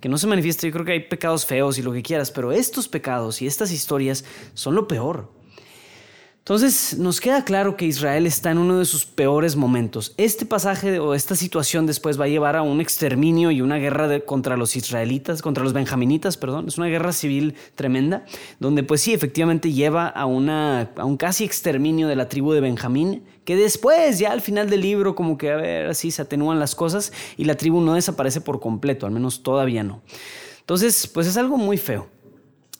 Que 0.00 0.08
no 0.08 0.18
se 0.18 0.26
manifiesta, 0.26 0.66
yo 0.66 0.72
creo 0.72 0.84
que 0.84 0.92
hay 0.92 1.00
pecados 1.08 1.46
feos 1.46 1.78
y 1.78 1.82
lo 1.82 1.92
que 1.92 2.02
quieras, 2.02 2.32
pero 2.32 2.50
estos 2.50 2.88
pecados 2.88 3.40
y 3.40 3.46
estas 3.46 3.70
historias 3.70 4.24
son 4.52 4.74
lo 4.74 4.88
peor. 4.88 5.39
Entonces 6.40 6.98
nos 6.98 7.20
queda 7.20 7.44
claro 7.44 7.76
que 7.76 7.84
Israel 7.84 8.26
está 8.26 8.50
en 8.50 8.58
uno 8.58 8.78
de 8.78 8.86
sus 8.86 9.04
peores 9.04 9.56
momentos. 9.56 10.14
Este 10.16 10.46
pasaje 10.46 10.98
o 10.98 11.14
esta 11.14 11.36
situación 11.36 11.86
después 11.86 12.18
va 12.18 12.24
a 12.24 12.28
llevar 12.28 12.56
a 12.56 12.62
un 12.62 12.80
exterminio 12.80 13.50
y 13.50 13.60
una 13.60 13.76
guerra 13.76 14.20
contra 14.20 14.56
los 14.56 14.74
israelitas, 14.74 15.42
contra 15.42 15.62
los 15.62 15.74
benjaminitas, 15.74 16.38
perdón. 16.38 16.66
Es 16.66 16.78
una 16.78 16.88
guerra 16.88 17.12
civil 17.12 17.54
tremenda, 17.74 18.24
donde 18.58 18.82
pues 18.82 19.02
sí, 19.02 19.12
efectivamente 19.12 19.72
lleva 19.72 20.08
a, 20.08 20.24
una, 20.24 20.90
un 20.96 21.18
casi 21.18 21.44
exterminio 21.44 22.08
de 22.08 22.16
la 22.16 22.28
tribu 22.28 22.52
de 22.52 22.60
Benjamín, 22.60 23.22
que 23.44 23.54
después 23.54 24.18
ya 24.18 24.32
al 24.32 24.40
final 24.40 24.70
del 24.70 24.80
libro 24.80 25.14
como 25.14 25.36
que 25.36 25.50
a 25.50 25.56
ver, 25.56 25.86
así 25.86 26.10
se 26.10 26.22
atenúan 26.22 26.58
las 26.58 26.74
cosas 26.74 27.12
y 27.36 27.44
la 27.44 27.56
tribu 27.56 27.82
no 27.82 27.94
desaparece 27.94 28.40
por 28.40 28.60
completo, 28.60 29.06
al 29.06 29.12
menos 29.12 29.42
todavía 29.42 29.84
no. 29.84 30.02
Entonces, 30.60 31.06
pues 31.06 31.26
es 31.26 31.36
algo 31.36 31.58
muy 31.58 31.76
feo. 31.76 32.08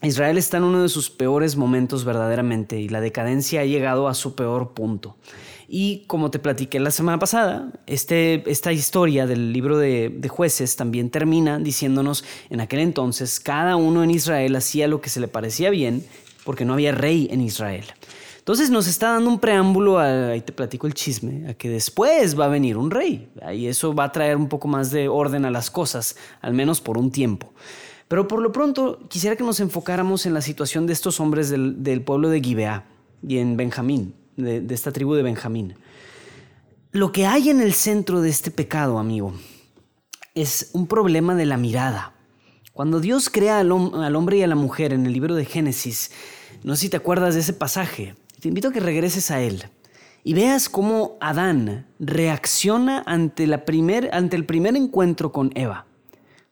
Israel 0.02 0.38
está 0.38 0.57
en 0.57 0.64
uno 0.64 0.83
de 0.83 0.88
sus 0.88 1.11
peores 1.11 1.57
momentos 1.57 2.04
verdaderamente 2.04 2.80
y 2.80 2.88
la 2.88 3.00
decadencia 3.00 3.61
ha 3.61 3.64
llegado 3.64 4.09
a 4.09 4.14
su 4.14 4.35
peor 4.35 4.73
punto. 4.73 5.16
Y 5.69 6.04
como 6.09 6.33
te 6.33 6.40
platiqué 6.40 6.80
la 6.80 6.90
semana 6.90 7.19
pasada, 7.19 7.71
este, 7.87 8.42
esta 8.50 8.73
historia 8.73 9.26
del 9.26 9.52
libro 9.52 9.78
de, 9.78 10.21
jueces 10.28 10.75
también 10.75 11.11
termina 11.11 11.61
diciéndonos, 11.61 12.25
en 12.49 12.61
aquel 12.61 12.80
entonces 12.80 13.38
cada 13.38 13.76
uno 13.76 14.02
en 14.02 14.11
Israel 14.11 14.57
hacía 14.57 14.88
lo 14.88 15.00
que 15.00 15.11
se 15.11 15.21
le 15.21 15.28
parecía 15.28 15.71
bien 15.71 16.04
porque 16.45 16.64
no 16.64 16.73
había 16.73 16.90
rey 16.90 17.28
en 17.30 17.40
Israel. 17.40 17.85
Entonces 18.38 18.71
nos 18.71 18.88
está 18.88 19.12
dando 19.12 19.30
un 19.30 19.38
preámbulo, 19.38 20.00
ahí 20.00 20.40
te 20.40 20.52
platico 20.52 20.88
el 20.88 20.95
chisme, 20.95 21.49
a 21.49 21.54
que 21.54 21.69
después 21.69 22.37
va 22.37 22.47
a 22.47 22.49
venir 22.49 22.76
un 22.76 22.90
rey. 22.90 23.28
Y 23.54 23.66
eso 23.66 23.95
va 23.95 24.04
a 24.04 24.12
traer 24.12 24.37
un 24.37 24.49
poco 24.49 24.66
más 24.66 24.90
de 24.90 25.09
orden 25.09 25.45
a 25.45 25.52
las 25.52 25.71
cosas, 25.71 26.16
al 26.40 26.52
menos 26.52 26.80
por 26.80 26.99
un 26.99 27.12
tiempo. 27.12 27.52
Pero 28.10 28.26
por 28.26 28.42
lo 28.42 28.50
pronto 28.50 28.98
quisiera 29.08 29.36
que 29.36 29.44
nos 29.44 29.60
enfocáramos 29.60 30.26
en 30.26 30.34
la 30.34 30.42
situación 30.42 30.84
de 30.84 30.92
estos 30.92 31.20
hombres 31.20 31.48
del, 31.48 32.02
pueblo 32.02 32.28
de 32.28 32.40
Gibeá 32.40 32.84
y 33.22 33.38
en 33.38 33.56
Benjamín, 33.56 34.16
de, 34.36 34.66
esta 34.74 34.90
tribu 34.90 35.14
de 35.14 35.22
Benjamín. 35.22 35.76
Lo 36.90 37.12
que 37.12 37.26
hay 37.26 37.50
en 37.50 37.60
el 37.60 37.72
centro 37.72 38.20
de 38.20 38.28
este 38.28 38.50
pecado, 38.50 38.98
amigo, 38.98 39.32
es 40.34 40.70
un 40.72 40.88
problema 40.88 41.36
de 41.36 41.46
la 41.46 41.56
mirada. 41.56 42.12
Cuando 42.72 42.98
Dios 42.98 43.30
crea 43.30 43.60
al, 43.60 43.70
hombre 43.70 44.38
y 44.38 44.42
a 44.42 44.48
la 44.48 44.56
mujer 44.56 44.92
en 44.92 45.06
el 45.06 45.12
libro 45.12 45.36
de 45.36 45.44
Génesis, 45.44 46.10
no 46.64 46.74
sé 46.74 46.80
si 46.80 46.88
te 46.88 46.96
acuerdas 46.96 47.34
de 47.34 47.42
ese 47.42 47.52
pasaje, 47.52 48.16
te 48.40 48.48
invito 48.48 48.70
a 48.70 48.72
que 48.72 48.80
regreses 48.80 49.30
a 49.30 49.40
él 49.40 49.66
y 50.24 50.34
veas 50.34 50.68
cómo 50.68 51.16
Adán 51.20 51.86
reacciona 52.00 53.04
ante 53.06 53.44
el 53.44 53.62
primer 53.62 54.76
encuentro 54.76 55.30
con 55.30 55.52
Eva. 55.54 55.86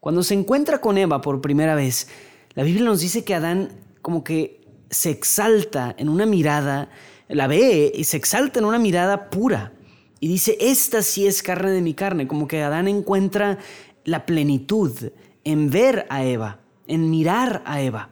Cuando 0.01 0.23
se 0.23 0.35
encuentra 0.35 0.81
con 0.81 0.97
Eva 0.97 1.21
por 1.21 1.41
primera 1.41 1.75
vez, 1.75 2.09
la 2.55 2.63
Biblia 2.63 2.85
nos 2.85 3.01
dice 3.01 3.25
que 3.25 3.35
Adán 3.35 3.71
como 4.01 4.25
que 4.25 4.61
se 4.91 5.11
exalta 5.11 5.95
en 5.99 6.09
una 6.09 6.25
mirada, 6.25 6.89
la 7.29 7.47
ve 7.47 7.93
y 7.95 8.05
se 8.05 8.17
exalta 8.17 8.59
en 8.59 8.65
una 8.65 8.79
mirada 8.79 9.29
pura. 9.29 9.73
Y 10.21 10.29
dice, 10.29 10.57
esta 10.61 11.03
sí 11.03 11.27
es 11.27 11.43
carne 11.43 11.71
de 11.71 11.83
mi 11.83 11.95
carne, 11.95 12.27
como 12.27 12.49
que 12.49 12.63
Adán 12.63 12.89
encuentra 12.89 13.59
la 14.05 14.25
plenitud 14.25 15.11
en 15.45 15.71
ver 15.71 16.07
a 16.11 16.25
Eva, 16.25 16.61
en 16.87 17.11
mirar 17.11 17.63
a 17.65 17.81
Eva. 17.81 18.11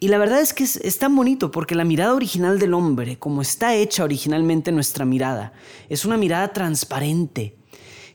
Y 0.00 0.08
la 0.08 0.18
verdad 0.18 0.40
es 0.40 0.54
que 0.54 0.64
es, 0.64 0.98
tan 0.98 1.16
bonito 1.16 1.50
porque 1.50 1.74
la 1.74 1.84
mirada 1.84 2.14
original 2.14 2.58
del 2.60 2.74
hombre, 2.74 3.18
como 3.18 3.42
está 3.42 3.74
hecha 3.74 4.04
originalmente 4.04 4.70
nuestra 4.70 5.04
mirada, 5.04 5.52
es 5.88 6.04
una 6.04 6.16
mirada 6.16 6.52
transparente, 6.52 7.56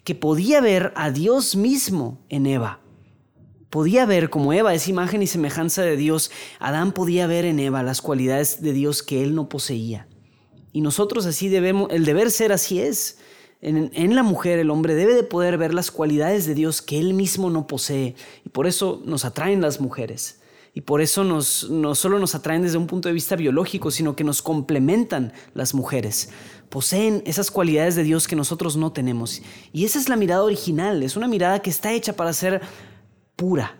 que 0.05 0.15
podía 0.15 0.61
ver 0.61 0.93
a 0.95 1.11
Dios 1.11 1.55
mismo 1.55 2.19
en 2.29 2.45
Eva. 2.45 2.79
Podía 3.73 4.05
ver 4.05 4.29
como 4.29 4.53
Eva 4.53 4.75
es 4.75 4.87
imagen 4.87 5.23
y 5.23 5.25
semejanza 5.25 5.81
de 5.81 5.97
Dios, 5.97 6.29
Adán 6.59 6.91
podía 6.91 7.25
ver 7.25 7.43
en 7.43 7.57
Eva 7.57 7.81
las 7.81 8.03
cualidades 8.03 8.61
de 8.61 8.71
Dios 8.71 9.01
que 9.01 9.23
él 9.23 9.33
no 9.33 9.49
poseía. 9.49 10.05
Y 10.73 10.81
nosotros 10.81 11.25
así 11.25 11.49
debemos, 11.49 11.87
el 11.89 12.05
deber 12.05 12.29
ser 12.29 12.51
así 12.51 12.79
es. 12.79 13.17
En, 13.61 14.13
la 14.15 14.21
mujer 14.21 14.59
el 14.59 14.69
hombre 14.69 14.93
debe 14.93 15.15
de 15.15 15.23
poder 15.23 15.57
ver 15.57 15.73
las 15.73 15.89
cualidades 15.89 16.45
de 16.45 16.53
Dios 16.53 16.83
que 16.83 16.99
él 16.99 17.15
mismo 17.15 17.49
no 17.49 17.65
posee. 17.65 18.13
Y 18.45 18.49
por 18.49 18.67
eso 18.67 19.01
nos 19.05 19.25
atraen 19.25 19.59
las 19.59 19.81
mujeres. 19.81 20.39
Y 20.75 20.81
por 20.81 21.01
eso 21.01 21.23
no 21.23 21.41
solo 21.41 22.19
nos 22.19 22.35
atraen 22.35 22.61
desde 22.61 22.77
un 22.77 22.85
punto 22.85 23.09
de 23.09 23.13
vista 23.13 23.35
biológico, 23.35 23.89
sino 23.89 24.15
que 24.15 24.23
nos 24.23 24.43
complementan 24.43 25.33
las 25.55 25.73
mujeres. 25.73 26.29
Poseen 26.69 27.23
esas 27.25 27.49
cualidades 27.49 27.95
de 27.95 28.03
Dios 28.03 28.27
que 28.27 28.35
nosotros 28.35 28.77
no 28.77 28.91
tenemos. 28.91 29.41
Y 29.71 29.85
esa 29.85 29.97
es 29.97 30.09
la 30.09 30.15
mirada 30.15 30.43
original. 30.43 31.01
Es 31.01 31.15
una 31.15 31.27
mirada 31.27 31.63
que 31.63 31.71
está 31.71 31.91
hecha 31.91 32.13
para 32.13 32.33
ser 32.33 32.61
pura, 33.35 33.77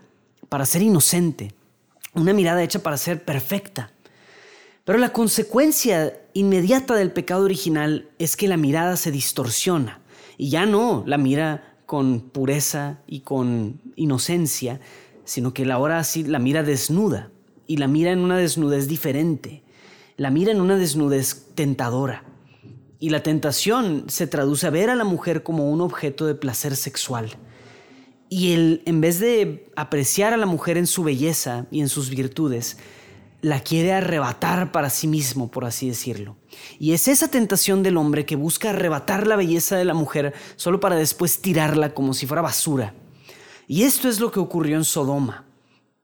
para 0.48 0.66
ser 0.66 0.82
inocente. 0.82 1.52
Una 2.14 2.32
mirada 2.32 2.62
hecha 2.62 2.78
para 2.80 2.96
ser 2.96 3.24
perfecta. 3.24 3.90
Pero 4.84 4.98
la 4.98 5.12
consecuencia 5.12 6.20
inmediata 6.34 6.94
del 6.94 7.10
pecado 7.10 7.44
original 7.44 8.08
es 8.18 8.36
que 8.36 8.48
la 8.48 8.56
mirada 8.56 8.96
se 8.96 9.10
distorsiona 9.10 10.00
y 10.36 10.50
ya 10.50 10.66
no 10.66 11.04
la 11.06 11.16
mira 11.16 11.76
con 11.86 12.20
pureza 12.20 12.98
y 13.06 13.20
con 13.20 13.80
inocencia, 13.96 14.80
sino 15.24 15.54
que 15.54 15.70
ahora 15.70 16.02
sí 16.04 16.24
la 16.24 16.38
mira 16.38 16.62
desnuda 16.62 17.30
y 17.66 17.78
la 17.78 17.88
mira 17.88 18.10
en 18.10 18.18
una 18.18 18.36
desnudez 18.36 18.88
diferente, 18.88 19.62
la 20.16 20.30
mira 20.30 20.52
en 20.52 20.60
una 20.60 20.76
desnudez 20.76 21.46
tentadora. 21.54 22.24
Y 23.00 23.10
la 23.10 23.22
tentación 23.22 24.04
se 24.08 24.26
traduce 24.26 24.66
a 24.66 24.70
ver 24.70 24.90
a 24.90 24.96
la 24.96 25.04
mujer 25.04 25.42
como 25.42 25.70
un 25.70 25.80
objeto 25.80 26.26
de 26.26 26.34
placer 26.34 26.76
sexual. 26.76 27.36
Y 28.28 28.52
él, 28.52 28.82
en 28.86 29.00
vez 29.00 29.20
de 29.20 29.70
apreciar 29.76 30.32
a 30.32 30.36
la 30.36 30.46
mujer 30.46 30.76
en 30.76 30.86
su 30.86 31.04
belleza 31.04 31.66
y 31.70 31.80
en 31.80 31.88
sus 31.88 32.10
virtudes, 32.10 32.78
la 33.44 33.60
quiere 33.60 33.92
arrebatar 33.92 34.72
para 34.72 34.88
sí 34.88 35.06
mismo, 35.06 35.50
por 35.50 35.66
así 35.66 35.88
decirlo. 35.88 36.36
Y 36.78 36.92
es 36.92 37.08
esa 37.08 37.28
tentación 37.28 37.82
del 37.82 37.98
hombre 37.98 38.24
que 38.24 38.36
busca 38.36 38.70
arrebatar 38.70 39.26
la 39.26 39.36
belleza 39.36 39.76
de 39.76 39.84
la 39.84 39.92
mujer 39.92 40.32
solo 40.56 40.80
para 40.80 40.96
después 40.96 41.42
tirarla 41.42 41.92
como 41.92 42.14
si 42.14 42.26
fuera 42.26 42.40
basura. 42.40 42.94
Y 43.68 43.82
esto 43.82 44.08
es 44.08 44.18
lo 44.18 44.30
que 44.30 44.40
ocurrió 44.40 44.76
en 44.76 44.84
Sodoma. 44.84 45.44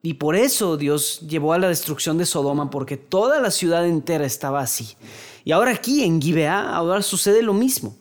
Y 0.02 0.14
por 0.14 0.36
eso 0.36 0.76
Dios 0.76 1.20
llevó 1.20 1.52
a 1.52 1.58
la 1.58 1.68
destrucción 1.68 2.18
de 2.18 2.26
Sodoma, 2.26 2.70
porque 2.70 2.96
toda 2.96 3.40
la 3.40 3.50
ciudad 3.50 3.86
entera 3.86 4.26
estaba 4.26 4.60
así. 4.60 4.96
Y 5.44 5.52
ahora 5.52 5.72
aquí 5.72 6.04
en 6.04 6.20
Gibeá, 6.20 6.74
ahora 6.74 7.02
sucede 7.02 7.42
lo 7.42 7.54
mismo. 7.54 7.96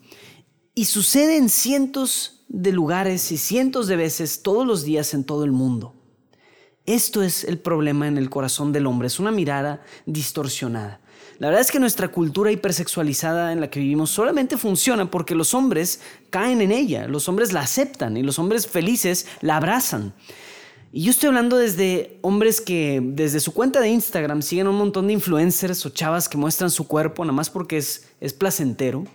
Y 0.75 0.85
sucede 0.85 1.37
en 1.37 1.49
cientos 1.49 2.38
de 2.49 2.71
lugares 2.71 3.31
y 3.31 3.37
cientos 3.37 3.87
de 3.87 3.95
veces 3.95 4.41
todos 4.41 4.65
los 4.67 4.83
días 4.83 5.13
en 5.13 5.23
todo 5.23 5.45
el 5.45 5.51
mundo. 5.51 5.93
Esto 6.85 7.21
es 7.21 7.43
el 7.43 7.59
problema 7.59 8.07
en 8.07 8.17
el 8.17 8.31
corazón 8.31 8.71
del 8.73 8.87
hombre, 8.87 9.07
es 9.07 9.19
una 9.19 9.31
mirada 9.31 9.83
distorsionada. 10.07 10.99
La 11.37 11.47
verdad 11.47 11.61
es 11.61 11.71
que 11.71 11.79
nuestra 11.79 12.09
cultura 12.09 12.51
hipersexualizada 12.51 13.53
en 13.53 13.61
la 13.61 13.69
que 13.69 13.79
vivimos 13.79 14.09
solamente 14.09 14.57
funciona 14.57 15.09
porque 15.09 15.35
los 15.35 15.53
hombres 15.53 16.01
caen 16.31 16.59
en 16.61 16.71
ella, 16.71 17.07
los 17.07 17.29
hombres 17.29 17.53
la 17.53 17.61
aceptan 17.61 18.17
y 18.17 18.23
los 18.23 18.39
hombres 18.39 18.67
felices 18.67 19.27
la 19.41 19.57
abrazan. 19.57 20.13
Y 20.91 21.03
yo 21.03 21.11
estoy 21.11 21.27
hablando 21.27 21.55
desde 21.55 22.17
hombres 22.21 22.59
que 22.59 22.99
desde 23.01 23.39
su 23.39 23.53
cuenta 23.53 23.79
de 23.79 23.89
Instagram 23.89 24.41
siguen 24.41 24.67
un 24.67 24.75
montón 24.75 25.05
de 25.05 25.13
influencers 25.13 25.85
o 25.85 25.89
chavas 25.89 26.27
que 26.27 26.37
muestran 26.37 26.71
su 26.71 26.87
cuerpo 26.87 27.23
nada 27.23 27.33
más 27.33 27.51
porque 27.51 27.77
es, 27.77 28.07
es 28.19 28.33
placentero 28.33 29.05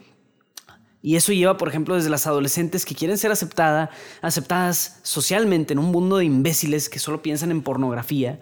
y 1.05 1.17
eso 1.17 1.35
lleva, 1.35 1.59
por 1.59 1.69
ejemplo, 1.69 1.97
desde 1.97 2.09
las 2.09 2.27
adolescentes 2.27 2.87
que 2.87 2.95
quieren 2.95 3.19
ser 3.19 3.31
aceptada, 3.31 3.91
aceptadas 4.23 5.01
socialmente 5.03 5.75
en 5.75 5.79
un 5.79 5.93
mundo 5.93 6.17
de 6.17 6.25
imbéciles 6.25 6.89
que 6.89 6.99
solo 6.99 7.21
piensan 7.21 7.51
en 7.51 7.61
pornografía. 7.61 8.41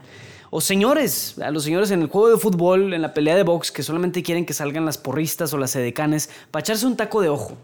O 0.48 0.60
señores, 0.60 1.34
a 1.40 1.50
los 1.50 1.64
señores 1.64 1.90
en 1.90 2.02
el 2.02 2.08
juego 2.08 2.30
de 2.30 2.38
fútbol, 2.38 2.94
en 2.94 3.02
la 3.02 3.14
pelea 3.14 3.34
de 3.34 3.42
box, 3.42 3.72
que 3.72 3.82
solamente 3.82 4.22
quieren 4.22 4.46
que 4.46 4.54
salgan 4.54 4.84
las 4.84 4.96
porristas 4.96 5.52
o 5.52 5.58
las 5.58 5.74
edecanes 5.74 6.30
para 6.52 6.60
echarse 6.60 6.86
un 6.86 6.96
taco 6.96 7.20
de 7.20 7.30
ojo. 7.30 7.58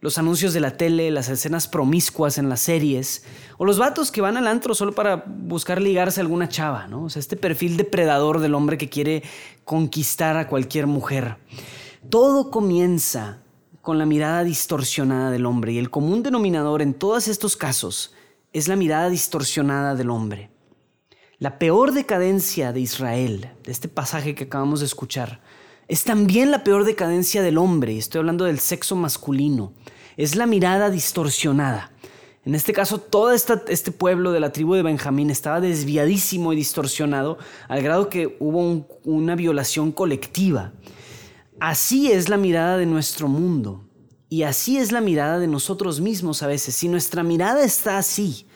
Los 0.00 0.16
anuncios 0.16 0.54
de 0.54 0.60
la 0.60 0.78
tele, 0.78 1.10
las 1.10 1.28
escenas 1.28 1.68
promiscuas 1.68 2.38
en 2.38 2.48
las 2.48 2.62
series, 2.62 3.24
o 3.58 3.66
los 3.66 3.78
vatos 3.78 4.10
que 4.10 4.22
van 4.22 4.38
al 4.38 4.46
antro 4.46 4.74
solo 4.74 4.94
para 4.94 5.24
buscar 5.26 5.78
ligarse 5.82 6.20
a 6.20 6.22
alguna 6.22 6.48
chava, 6.48 6.86
¿no? 6.86 7.04
O 7.04 7.10
sea, 7.10 7.20
este 7.20 7.36
perfil 7.36 7.76
depredador 7.76 8.40
del 8.40 8.54
hombre 8.54 8.78
que 8.78 8.88
quiere 8.88 9.24
conquistar 9.66 10.38
a 10.38 10.48
cualquier 10.48 10.86
mujer. 10.86 11.36
Todo 12.08 12.50
comienza 12.50 13.41
con 13.82 13.98
la 13.98 14.06
mirada 14.06 14.44
distorsionada 14.44 15.30
del 15.32 15.44
hombre 15.44 15.72
y 15.72 15.78
el 15.78 15.90
común 15.90 16.22
denominador 16.22 16.82
en 16.82 16.94
todos 16.94 17.26
estos 17.26 17.56
casos 17.56 18.14
es 18.52 18.68
la 18.68 18.76
mirada 18.76 19.10
distorsionada 19.10 19.96
del 19.96 20.08
hombre. 20.08 20.50
La 21.38 21.58
peor 21.58 21.92
decadencia 21.92 22.72
de 22.72 22.78
Israel, 22.78 23.50
de 23.64 23.72
este 23.72 23.88
pasaje 23.88 24.36
que 24.36 24.44
acabamos 24.44 24.80
de 24.80 24.86
escuchar, 24.86 25.40
es 25.88 26.04
también 26.04 26.52
la 26.52 26.62
peor 26.62 26.84
decadencia 26.84 27.42
del 27.42 27.58
hombre, 27.58 27.92
y 27.92 27.98
estoy 27.98 28.20
hablando 28.20 28.44
del 28.44 28.60
sexo 28.60 28.94
masculino, 28.94 29.72
es 30.16 30.36
la 30.36 30.46
mirada 30.46 30.88
distorsionada. 30.88 31.90
En 32.44 32.54
este 32.54 32.72
caso, 32.72 32.98
todo 32.98 33.32
este 33.32 33.92
pueblo 33.92 34.30
de 34.30 34.40
la 34.40 34.52
tribu 34.52 34.74
de 34.74 34.82
Benjamín 34.82 35.30
estaba 35.30 35.60
desviadísimo 35.60 36.52
y 36.52 36.56
distorsionado 36.56 37.38
al 37.68 37.82
grado 37.82 38.08
que 38.08 38.36
hubo 38.38 38.86
una 39.04 39.34
violación 39.34 39.90
colectiva. 39.90 40.72
Así 41.62 42.10
es 42.10 42.28
la 42.28 42.38
mirada 42.38 42.76
de 42.76 42.86
nuestro 42.86 43.28
mundo 43.28 43.84
y 44.28 44.42
así 44.42 44.78
es 44.78 44.90
la 44.90 45.00
mirada 45.00 45.38
de 45.38 45.46
nosotros 45.46 46.00
mismos 46.00 46.42
a 46.42 46.48
veces. 46.48 46.74
Si 46.74 46.88
nuestra 46.88 47.22
mirada 47.22 47.62
está 47.62 47.98
así, 47.98 48.48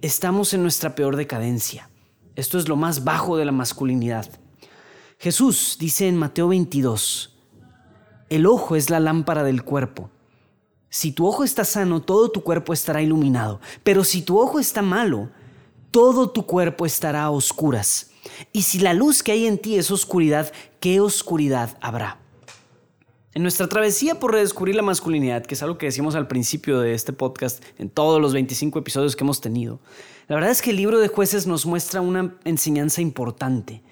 estamos 0.00 0.54
en 0.54 0.62
nuestra 0.62 0.94
peor 0.94 1.16
decadencia. 1.16 1.90
Esto 2.36 2.56
es 2.58 2.68
lo 2.68 2.76
más 2.76 3.02
bajo 3.02 3.36
de 3.36 3.46
la 3.46 3.50
masculinidad. 3.50 4.30
Jesús 5.18 5.76
dice 5.80 6.06
en 6.06 6.16
Mateo 6.16 6.46
22, 6.46 7.36
el 8.28 8.46
ojo 8.46 8.76
es 8.76 8.90
la 8.90 9.00
lámpara 9.00 9.42
del 9.42 9.64
cuerpo. 9.64 10.08
Si 10.88 11.10
tu 11.10 11.26
ojo 11.26 11.42
está 11.42 11.64
sano, 11.64 12.00
todo 12.00 12.30
tu 12.30 12.44
cuerpo 12.44 12.72
estará 12.72 13.02
iluminado. 13.02 13.60
Pero 13.82 14.04
si 14.04 14.22
tu 14.22 14.38
ojo 14.38 14.60
está 14.60 14.82
malo, 14.82 15.30
todo 15.90 16.30
tu 16.30 16.46
cuerpo 16.46 16.86
estará 16.86 17.24
a 17.24 17.30
oscuras. 17.30 18.09
Y 18.52 18.62
si 18.62 18.78
la 18.78 18.94
luz 18.94 19.22
que 19.22 19.32
hay 19.32 19.46
en 19.46 19.58
ti 19.58 19.76
es 19.76 19.90
oscuridad, 19.90 20.52
¿qué 20.80 21.00
oscuridad 21.00 21.76
habrá? 21.80 22.18
En 23.32 23.42
nuestra 23.42 23.68
travesía 23.68 24.18
por 24.18 24.32
redescubrir 24.32 24.74
la 24.74 24.82
masculinidad, 24.82 25.46
que 25.46 25.54
es 25.54 25.62
algo 25.62 25.78
que 25.78 25.86
decimos 25.86 26.16
al 26.16 26.26
principio 26.26 26.80
de 26.80 26.94
este 26.94 27.12
podcast, 27.12 27.62
en 27.78 27.88
todos 27.88 28.20
los 28.20 28.32
25 28.32 28.80
episodios 28.80 29.14
que 29.14 29.22
hemos 29.22 29.40
tenido, 29.40 29.80
la 30.26 30.34
verdad 30.34 30.50
es 30.50 30.62
que 30.62 30.70
el 30.70 30.76
libro 30.76 30.98
de 30.98 31.08
jueces 31.08 31.46
nos 31.46 31.64
muestra 31.64 32.00
una 32.00 32.36
enseñanza 32.44 33.00
importante. 33.00 33.82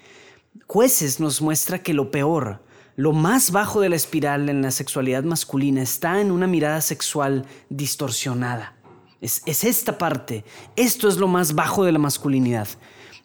Jueces 0.67 1.19
nos 1.19 1.41
muestra 1.41 1.81
que 1.81 1.93
lo 1.93 2.11
peor, 2.11 2.61
lo 2.97 3.13
más 3.13 3.51
bajo 3.51 3.79
de 3.79 3.87
la 3.87 3.95
espiral 3.95 4.49
en 4.49 4.61
la 4.61 4.71
sexualidad 4.71 5.23
masculina 5.23 5.81
está 5.81 6.19
en 6.19 6.31
una 6.31 6.47
mirada 6.47 6.81
sexual 6.81 7.45
distorsionada. 7.69 8.75
Es, 9.21 9.41
es 9.45 9.63
esta 9.63 9.97
parte, 9.97 10.43
esto 10.75 11.07
es 11.07 11.15
lo 11.15 11.29
más 11.29 11.55
bajo 11.55 11.85
de 11.85 11.93
la 11.93 11.99
masculinidad. 11.99 12.67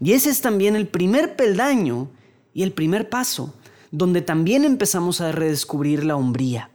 Y 0.00 0.12
ese 0.12 0.30
es 0.30 0.40
también 0.40 0.76
el 0.76 0.88
primer 0.88 1.36
peldaño 1.36 2.10
y 2.52 2.62
el 2.62 2.72
primer 2.72 3.08
paso 3.08 3.54
donde 3.94 4.22
también 4.22 4.64
empezamos 4.64 5.20
a 5.20 5.30
redescubrir 5.30 6.04
la 6.04 6.16
hombría, 6.16 6.70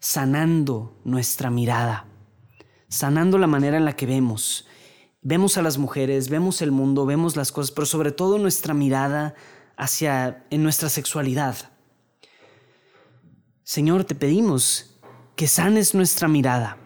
sanando 0.00 0.98
nuestra 1.04 1.50
mirada, 1.50 2.06
sanando 2.88 3.38
la 3.38 3.46
manera 3.46 3.76
en 3.76 3.84
la 3.84 3.94
que 3.94 4.06
vemos. 4.06 4.66
Vemos 5.20 5.56
a 5.56 5.62
las 5.62 5.78
mujeres, 5.78 6.28
vemos 6.28 6.60
el 6.60 6.72
mundo, 6.72 7.06
vemos 7.06 7.36
las 7.36 7.52
cosas, 7.52 7.70
pero 7.70 7.86
sobre 7.86 8.10
todo 8.10 8.38
nuestra 8.38 8.74
mirada 8.74 9.36
hacia 9.76 10.44
en 10.50 10.64
nuestra 10.64 10.88
sexualidad. 10.88 11.54
Señor, 13.62 14.02
te 14.02 14.16
pedimos 14.16 14.98
que 15.36 15.46
sanes 15.46 15.94
nuestra 15.94 16.26
mirada, 16.26 16.76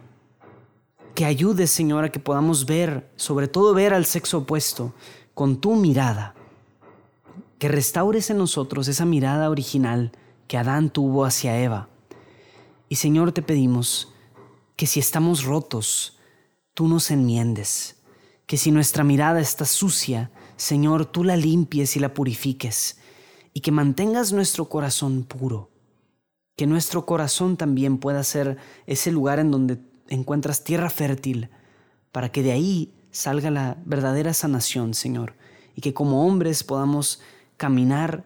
que 1.15 1.25
ayudes, 1.25 1.71
Señor, 1.71 2.05
a 2.05 2.13
que 2.13 2.21
podamos 2.21 2.67
ver, 2.67 3.11
sobre 3.17 3.49
todo 3.49 3.73
ver 3.73 3.95
al 3.95 4.05
sexo 4.05 4.37
opuesto, 4.37 4.93
con 5.37 5.61
tu 5.61 5.77
mirada. 5.77 6.35
Que 7.59 7.69
restaures 7.69 8.31
en 8.31 8.39
nosotros 8.39 8.89
esa 8.89 9.05
mirada 9.05 9.51
original 9.51 10.11
que 10.49 10.57
Adán 10.57 10.89
tuvo 10.89 11.27
hacia 11.27 11.61
Eva. 11.63 11.91
Y 12.89 12.97
Señor, 12.97 13.33
te 13.33 13.43
pedimos 13.43 14.15
que 14.77 14.87
si 14.87 14.99
estamos 14.99 15.45
rotos, 15.45 16.19
tú 16.73 16.89
nos 16.89 17.11
enmiendes, 17.11 17.97
que 18.47 18.57
si 18.57 18.71
nuestra 18.71 19.05
mirada 19.05 19.39
está 19.39 19.67
sucia, 19.67 20.31
Señor, 20.57 21.05
tú 21.05 21.23
la 21.23 21.37
limpies 21.37 21.97
y 21.97 22.01
la 22.01 22.15
purifiques, 22.15 22.97
y 23.53 23.61
que 23.61 23.73
mantengas 23.73 24.33
nuestro 24.33 24.71
corazón 24.71 25.23
puro, 25.25 25.69
que 26.57 26.67
nuestro 26.67 27.05
corazón 27.05 27.59
también 27.59 27.99
pueda 27.99 28.25
ser 28.25 28.57
ese 28.87 29.13
lugar 29.13 29.39
en 29.39 29.51
donde 29.51 29.81
encuentras 30.09 30.65
tierra 30.65 30.89
fértil, 30.89 31.51
para 32.11 32.33
que 32.33 32.43
de 32.43 32.53
ahí 32.53 32.96
salga 33.17 33.51
la 33.51 33.79
verdadera 33.87 34.35
sanación, 34.35 34.93
Señor, 34.93 35.35
y 35.75 35.81
que 35.81 35.95
como 35.95 36.27
hombres 36.27 36.63
podamos 36.63 37.21
caminar 37.57 38.25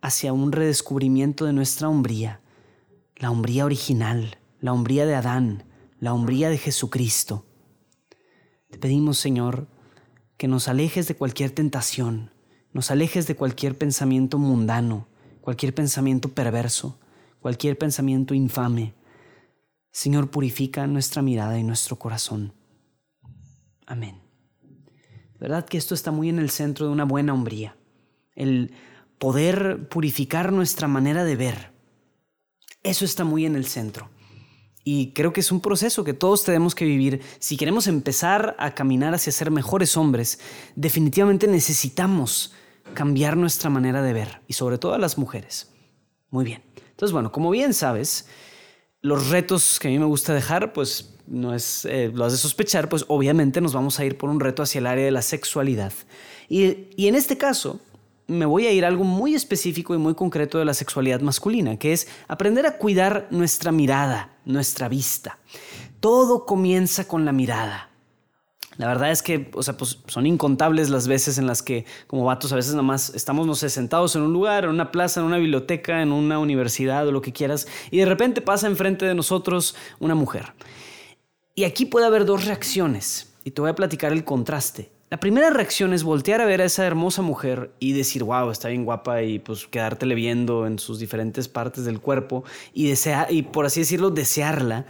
hacia 0.00 0.32
un 0.32 0.52
redescubrimiento 0.52 1.44
de 1.44 1.52
nuestra 1.52 1.88
hombría, 1.88 2.40
la 3.16 3.32
hombría 3.32 3.64
original, 3.64 4.38
la 4.60 4.72
hombría 4.72 5.06
de 5.06 5.16
Adán, 5.16 5.64
la 5.98 6.14
hombría 6.14 6.50
de 6.50 6.58
Jesucristo. 6.58 7.46
Te 8.70 8.78
pedimos, 8.78 9.18
Señor, 9.18 9.66
que 10.36 10.46
nos 10.46 10.68
alejes 10.68 11.08
de 11.08 11.16
cualquier 11.16 11.50
tentación, 11.50 12.30
nos 12.72 12.92
alejes 12.92 13.26
de 13.26 13.34
cualquier 13.34 13.76
pensamiento 13.76 14.38
mundano, 14.38 15.08
cualquier 15.40 15.74
pensamiento 15.74 16.28
perverso, 16.28 17.00
cualquier 17.40 17.76
pensamiento 17.76 18.34
infame. 18.34 18.94
Señor, 19.90 20.30
purifica 20.30 20.86
nuestra 20.86 21.22
mirada 21.22 21.58
y 21.58 21.64
nuestro 21.64 21.98
corazón. 21.98 22.52
Amén. 23.84 24.27
¿Verdad 25.38 25.66
que 25.66 25.78
esto 25.78 25.94
está 25.94 26.10
muy 26.10 26.28
en 26.28 26.38
el 26.38 26.50
centro 26.50 26.86
de 26.86 26.92
una 26.92 27.04
buena 27.04 27.32
hombría? 27.32 27.76
El 28.34 28.72
poder 29.18 29.88
purificar 29.88 30.52
nuestra 30.52 30.88
manera 30.88 31.24
de 31.24 31.36
ver. 31.36 31.72
Eso 32.82 33.04
está 33.04 33.24
muy 33.24 33.46
en 33.46 33.56
el 33.56 33.66
centro. 33.66 34.10
Y 34.84 35.12
creo 35.12 35.32
que 35.32 35.40
es 35.40 35.52
un 35.52 35.60
proceso 35.60 36.02
que 36.04 36.14
todos 36.14 36.44
tenemos 36.44 36.74
que 36.74 36.84
vivir. 36.84 37.20
Si 37.38 37.56
queremos 37.56 37.86
empezar 37.88 38.56
a 38.58 38.74
caminar 38.74 39.14
hacia 39.14 39.32
ser 39.32 39.50
mejores 39.50 39.96
hombres, 39.96 40.40
definitivamente 40.76 41.46
necesitamos 41.46 42.54
cambiar 42.94 43.36
nuestra 43.36 43.68
manera 43.68 44.00
de 44.02 44.14
ver, 44.14 44.40
y 44.46 44.54
sobre 44.54 44.78
todo 44.78 44.94
a 44.94 44.98
las 44.98 45.18
mujeres. 45.18 45.70
Muy 46.30 46.44
bien. 46.44 46.62
Entonces, 46.90 47.12
bueno, 47.12 47.30
como 47.30 47.50
bien 47.50 47.74
sabes, 47.74 48.28
los 49.02 49.28
retos 49.30 49.78
que 49.78 49.88
a 49.88 49.90
mí 49.90 49.98
me 49.98 50.04
gusta 50.04 50.34
dejar, 50.34 50.72
pues 50.72 51.14
no 51.26 51.54
es, 51.54 51.84
eh, 51.84 52.10
lo 52.12 52.30
de 52.30 52.36
sospechar, 52.36 52.88
pues 52.88 53.04
obviamente 53.08 53.60
nos 53.60 53.72
vamos 53.72 53.98
a 54.00 54.04
ir 54.04 54.16
por 54.16 54.30
un 54.30 54.40
reto 54.40 54.62
hacia 54.62 54.78
el 54.78 54.86
área 54.86 55.04
de 55.04 55.10
la 55.10 55.22
sexualidad. 55.22 55.92
Y, 56.48 56.88
y 56.96 57.08
en 57.08 57.14
este 57.14 57.36
caso, 57.36 57.80
me 58.26 58.44
voy 58.44 58.66
a 58.66 58.72
ir 58.72 58.84
a 58.84 58.88
algo 58.88 59.04
muy 59.04 59.34
específico 59.34 59.94
y 59.94 59.98
muy 59.98 60.14
concreto 60.14 60.58
de 60.58 60.64
la 60.64 60.74
sexualidad 60.74 61.20
masculina, 61.20 61.78
que 61.78 61.92
es 61.92 62.08
aprender 62.28 62.66
a 62.66 62.76
cuidar 62.76 63.26
nuestra 63.30 63.72
mirada, 63.72 64.36
nuestra 64.44 64.88
vista. 64.88 65.38
Todo 66.00 66.44
comienza 66.44 67.08
con 67.08 67.24
la 67.24 67.32
mirada. 67.32 67.87
La 68.78 68.86
verdad 68.86 69.10
es 69.10 69.22
que, 69.22 69.50
o 69.54 69.62
sea, 69.64 69.76
pues 69.76 69.98
son 70.06 70.24
incontables 70.24 70.88
las 70.88 71.08
veces 71.08 71.36
en 71.36 71.48
las 71.48 71.62
que, 71.62 71.84
como 72.06 72.24
vatos, 72.24 72.52
a 72.52 72.56
veces 72.56 72.72
nada 72.72 72.84
más 72.84 73.12
estamos, 73.14 73.58
sentados 73.58 74.14
en 74.14 74.22
un 74.22 74.32
lugar, 74.32 74.64
en 74.64 74.70
una 74.70 74.92
plaza, 74.92 75.18
en 75.18 75.26
una 75.26 75.36
biblioteca, 75.36 76.00
en 76.00 76.12
una 76.12 76.38
universidad 76.38 77.06
o 77.06 77.12
lo 77.12 77.20
que 77.20 77.32
quieras, 77.32 77.66
y 77.90 77.98
de 77.98 78.06
repente 78.06 78.40
pasa 78.40 78.68
enfrente 78.68 79.04
de 79.04 79.16
nosotros 79.16 79.74
una 79.98 80.14
mujer. 80.14 80.52
Y 81.56 81.64
aquí 81.64 81.86
puede 81.86 82.06
haber 82.06 82.24
dos 82.24 82.44
reacciones, 82.44 83.34
y 83.44 83.50
te 83.50 83.60
voy 83.60 83.70
a 83.70 83.74
platicar 83.74 84.12
el 84.12 84.24
contraste. 84.24 84.92
La 85.10 85.18
primera 85.18 85.50
reacción 85.50 85.92
es 85.92 86.04
voltear 86.04 86.40
a 86.40 86.44
ver 86.44 86.60
a 86.60 86.66
esa 86.66 86.86
hermosa 86.86 87.20
mujer 87.20 87.72
y 87.80 87.94
decir, 87.94 88.22
wow, 88.22 88.50
está 88.50 88.68
bien 88.68 88.84
guapa 88.84 89.22
y 89.22 89.40
pues 89.40 89.66
quedártele 89.66 90.14
viendo 90.14 90.66
en 90.66 90.78
sus 90.78 91.00
diferentes 91.00 91.48
partes 91.48 91.84
del 91.86 91.98
cuerpo 91.98 92.44
y, 92.74 92.92
y 93.30 93.42
por 93.42 93.64
así 93.64 93.80
decirlo, 93.80 94.10
desearla 94.10 94.84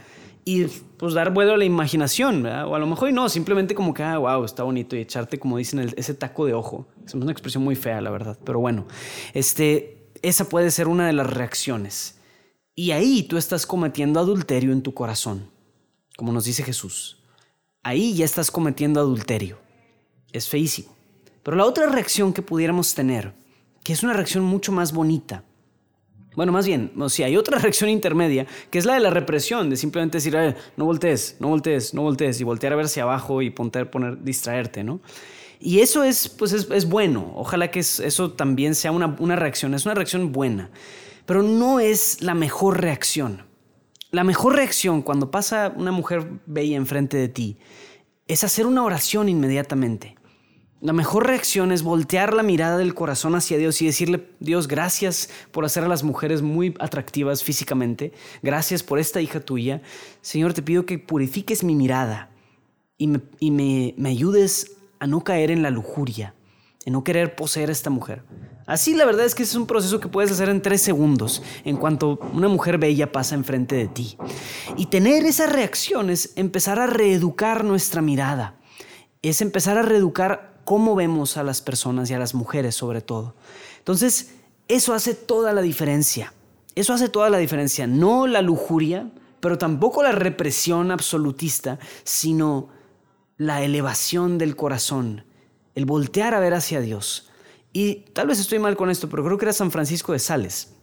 y 0.49 0.65
pues 0.97 1.13
dar 1.13 1.31
vuelo 1.31 1.53
a 1.53 1.57
la 1.57 1.65
imaginación, 1.65 2.43
o 2.43 2.73
a 2.73 2.79
lo 2.79 2.87
mejor 2.87 3.13
no, 3.13 3.29
simplemente 3.29 3.75
como 3.75 3.93
que, 3.93 4.01
ah, 4.01 4.17
wow, 4.17 4.43
está 4.43 4.63
bonito 4.63 4.95
y 4.95 5.01
echarte, 5.01 5.37
como 5.37 5.57
dicen, 5.57 5.93
ese 5.95 6.15
taco 6.15 6.47
de 6.47 6.55
ojo. 6.55 6.87
Es 7.05 7.13
una 7.13 7.31
expresión 7.31 7.63
muy 7.63 7.75
fea, 7.75 8.01
la 8.01 8.09
verdad, 8.09 8.35
pero 8.43 8.59
bueno, 8.59 8.87
este, 9.35 10.09
esa 10.23 10.49
puede 10.49 10.71
ser 10.71 10.87
una 10.87 11.05
de 11.05 11.13
las 11.13 11.31
reacciones. 11.31 12.19
Y 12.73 12.91
ahí 12.91 13.21
tú 13.21 13.37
estás 13.37 13.67
cometiendo 13.67 14.19
adulterio 14.19 14.71
en 14.71 14.81
tu 14.81 14.95
corazón, 14.95 15.51
como 16.17 16.31
nos 16.31 16.45
dice 16.45 16.63
Jesús. 16.63 17.21
Ahí 17.83 18.15
ya 18.15 18.25
estás 18.25 18.49
cometiendo 18.49 18.99
adulterio. 18.99 19.59
Es 20.31 20.49
feísimo. 20.49 20.95
Pero 21.43 21.57
la 21.57 21.65
otra 21.65 21.85
reacción 21.85 22.33
que 22.33 22.41
pudiéramos 22.41 22.95
tener, 22.95 23.35
que 23.83 23.93
es 23.93 24.01
una 24.01 24.13
reacción 24.13 24.43
mucho 24.43 24.71
más 24.71 24.93
bonita, 24.93 25.43
bueno, 26.39 26.53
más 26.53 26.65
bien, 26.65 26.93
o 26.97 27.09
sea, 27.09 27.27
hay 27.27 27.35
otra 27.35 27.59
reacción 27.59 27.89
intermedia, 27.89 28.47
que 28.69 28.79
es 28.79 28.85
la 28.85 28.93
de 28.93 29.01
la 29.01 29.09
represión, 29.09 29.69
de 29.69 29.75
simplemente 29.75 30.19
decir, 30.19 30.37
no 30.77 30.85
voltees, 30.85 31.35
no 31.41 31.49
voltees, 31.49 31.93
no 31.93 32.03
voltees, 32.03 32.39
y 32.39 32.45
voltear 32.45 32.71
a 32.71 32.77
ver 32.77 32.85
hacia 32.85 33.03
abajo 33.03 33.41
y 33.41 33.49
poner, 33.49 33.91
poner, 33.91 34.23
distraerte, 34.23 34.81
¿no? 34.81 35.01
Y 35.59 35.81
eso 35.81 36.05
es, 36.05 36.29
pues 36.29 36.53
es, 36.53 36.87
bueno, 36.87 37.33
ojalá 37.35 37.71
que 37.71 37.81
eso 37.81 38.31
también 38.31 38.73
sea 38.73 38.93
una, 38.93 39.17
una 39.19 39.35
reacción, 39.35 39.73
es 39.73 39.85
una 39.85 39.95
reacción 39.95 40.31
buena, 40.31 40.69
pero 41.25 41.43
no 41.43 41.81
es 41.81 42.21
la 42.21 42.35
mejor 42.35 42.79
reacción. 42.79 43.43
La 44.09 44.23
mejor 44.23 44.55
reacción 44.55 45.01
cuando 45.01 45.31
pasa 45.31 45.73
una 45.75 45.91
mujer 45.91 46.25
bella 46.45 46.77
enfrente 46.77 47.17
de 47.17 47.27
ti 47.27 47.57
es 48.29 48.45
hacer 48.45 48.65
una 48.65 48.85
oración 48.85 49.27
inmediatamente. 49.27 50.15
La 50.81 50.93
mejor 50.93 51.27
reacción 51.27 51.73
es 51.73 51.83
voltear 51.83 52.33
la 52.33 52.41
mirada 52.41 52.77
del 52.77 52.93
corazón 52.93 53.35
hacia 53.35 53.57
Dios 53.57 53.81
y 53.81 53.85
decirle, 53.85 54.29
Dios, 54.39 54.69
gracias 54.69 55.29
por 55.51 55.65
hacer 55.65 55.83
a 55.83 55.89
las 55.89 56.03
mujeres 56.03 56.41
muy 56.41 56.73
atractivas 56.79 57.43
físicamente. 57.43 58.13
Gracias 58.41 58.81
por 58.81 58.97
esta 58.97 59.19
hija 59.19 59.41
tuya. 59.41 59.81
Señor, 60.21 60.53
te 60.53 60.61
pido 60.61 60.85
que 60.85 60.97
purifiques 60.97 61.65
mi 61.65 61.75
mirada 61.75 62.29
y 62.97 63.07
me, 63.07 63.21
y 63.41 63.51
me, 63.51 63.93
me 63.97 64.09
ayudes 64.09 64.77
a 64.99 65.07
no 65.07 65.21
caer 65.21 65.51
en 65.51 65.63
la 65.63 65.69
lujuria, 65.69 66.33
en 66.85 66.93
no 66.93 67.03
querer 67.03 67.35
poseer 67.35 67.67
a 67.67 67.73
esta 67.73 67.89
mujer. 67.89 68.23
Así 68.65 68.93
la 68.93 69.05
verdad 69.05 69.25
es 69.25 69.35
que 69.35 69.43
es 69.43 69.55
un 69.55 69.67
proceso 69.67 69.99
que 69.99 70.07
puedes 70.07 70.31
hacer 70.31 70.47
en 70.47 70.61
tres 70.61 70.81
segundos, 70.81 71.43
en 71.65 71.75
cuanto 71.75 72.19
una 72.33 72.47
mujer 72.47 72.77
bella 72.77 73.11
pasa 73.11 73.35
enfrente 73.35 73.75
de 73.75 73.89
ti. 73.89 74.17
Y 74.77 74.85
tener 74.85 75.25
esas 75.25 75.51
reacciones, 75.51 76.31
empezar 76.37 76.79
a 76.79 76.87
reeducar 76.87 77.65
nuestra 77.65 78.01
mirada, 78.01 78.59
es 79.21 79.41
empezar 79.41 79.77
a 79.77 79.81
reeducar 79.81 80.58
cómo 80.69 80.93
vemos 80.93 81.35
a 81.37 81.41
las 81.41 81.61
personas 81.61 82.11
y 82.11 82.13
a 82.13 82.19
las 82.19 82.35
mujeres 82.35 82.75
sobre 82.75 83.01
todo. 83.01 83.33
Entonces, 83.79 84.35
eso 84.67 84.93
hace 84.93 85.15
toda 85.15 85.51
la 85.51 85.63
diferencia. 85.63 86.31
Eso 86.75 86.93
hace 86.93 87.09
toda 87.09 87.31
la 87.31 87.39
diferencia. 87.39 87.87
No 87.87 88.27
la 88.27 88.43
lujuria, 88.43 89.09
pero 89.39 89.57
tampoco 89.57 90.03
la 90.03 90.11
represión 90.11 90.91
absolutista, 90.91 91.79
sino 92.03 92.69
la 93.35 93.63
elevación 93.63 94.37
del 94.37 94.55
corazón, 94.55 95.25
el 95.73 95.87
voltear 95.87 96.35
a 96.35 96.39
ver 96.39 96.53
hacia 96.53 96.81
Dios. 96.81 97.31
Y 97.73 98.05
tal 98.13 98.27
vez 98.27 98.39
estoy 98.39 98.59
mal 98.59 98.77
con 98.77 98.91
esto, 98.91 99.09
pero 99.09 99.23
creo 99.23 99.39
que 99.39 99.45
era 99.45 99.53
San 99.53 99.71
Francisco 99.71 100.13
de 100.13 100.19
Sales. 100.19 100.75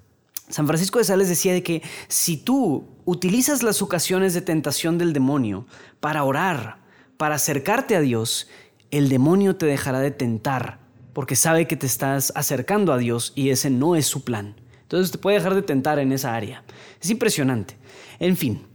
San 0.48 0.66
Francisco 0.66 0.98
de 0.98 1.04
Sales 1.04 1.28
decía 1.28 1.52
de 1.52 1.62
que 1.62 1.80
si 2.08 2.38
tú 2.38 2.88
utilizas 3.04 3.62
las 3.62 3.82
ocasiones 3.82 4.34
de 4.34 4.40
tentación 4.40 4.98
del 4.98 5.12
demonio 5.12 5.64
para 6.00 6.24
orar, 6.24 6.84
para 7.16 7.36
acercarte 7.36 7.94
a 7.94 8.00
Dios, 8.00 8.48
el 8.90 9.08
demonio 9.08 9.56
te 9.56 9.66
dejará 9.66 10.00
de 10.00 10.10
tentar 10.10 10.78
porque 11.12 11.36
sabe 11.36 11.66
que 11.66 11.76
te 11.76 11.86
estás 11.86 12.32
acercando 12.36 12.92
a 12.92 12.98
Dios 12.98 13.32
y 13.34 13.50
ese 13.50 13.70
no 13.70 13.96
es 13.96 14.06
su 14.06 14.22
plan. 14.22 14.54
Entonces 14.82 15.10
te 15.10 15.18
puede 15.18 15.38
dejar 15.38 15.54
de 15.54 15.62
tentar 15.62 15.98
en 15.98 16.12
esa 16.12 16.34
área. 16.34 16.62
Es 17.00 17.10
impresionante. 17.10 17.76
En 18.18 18.36
fin, 18.36 18.66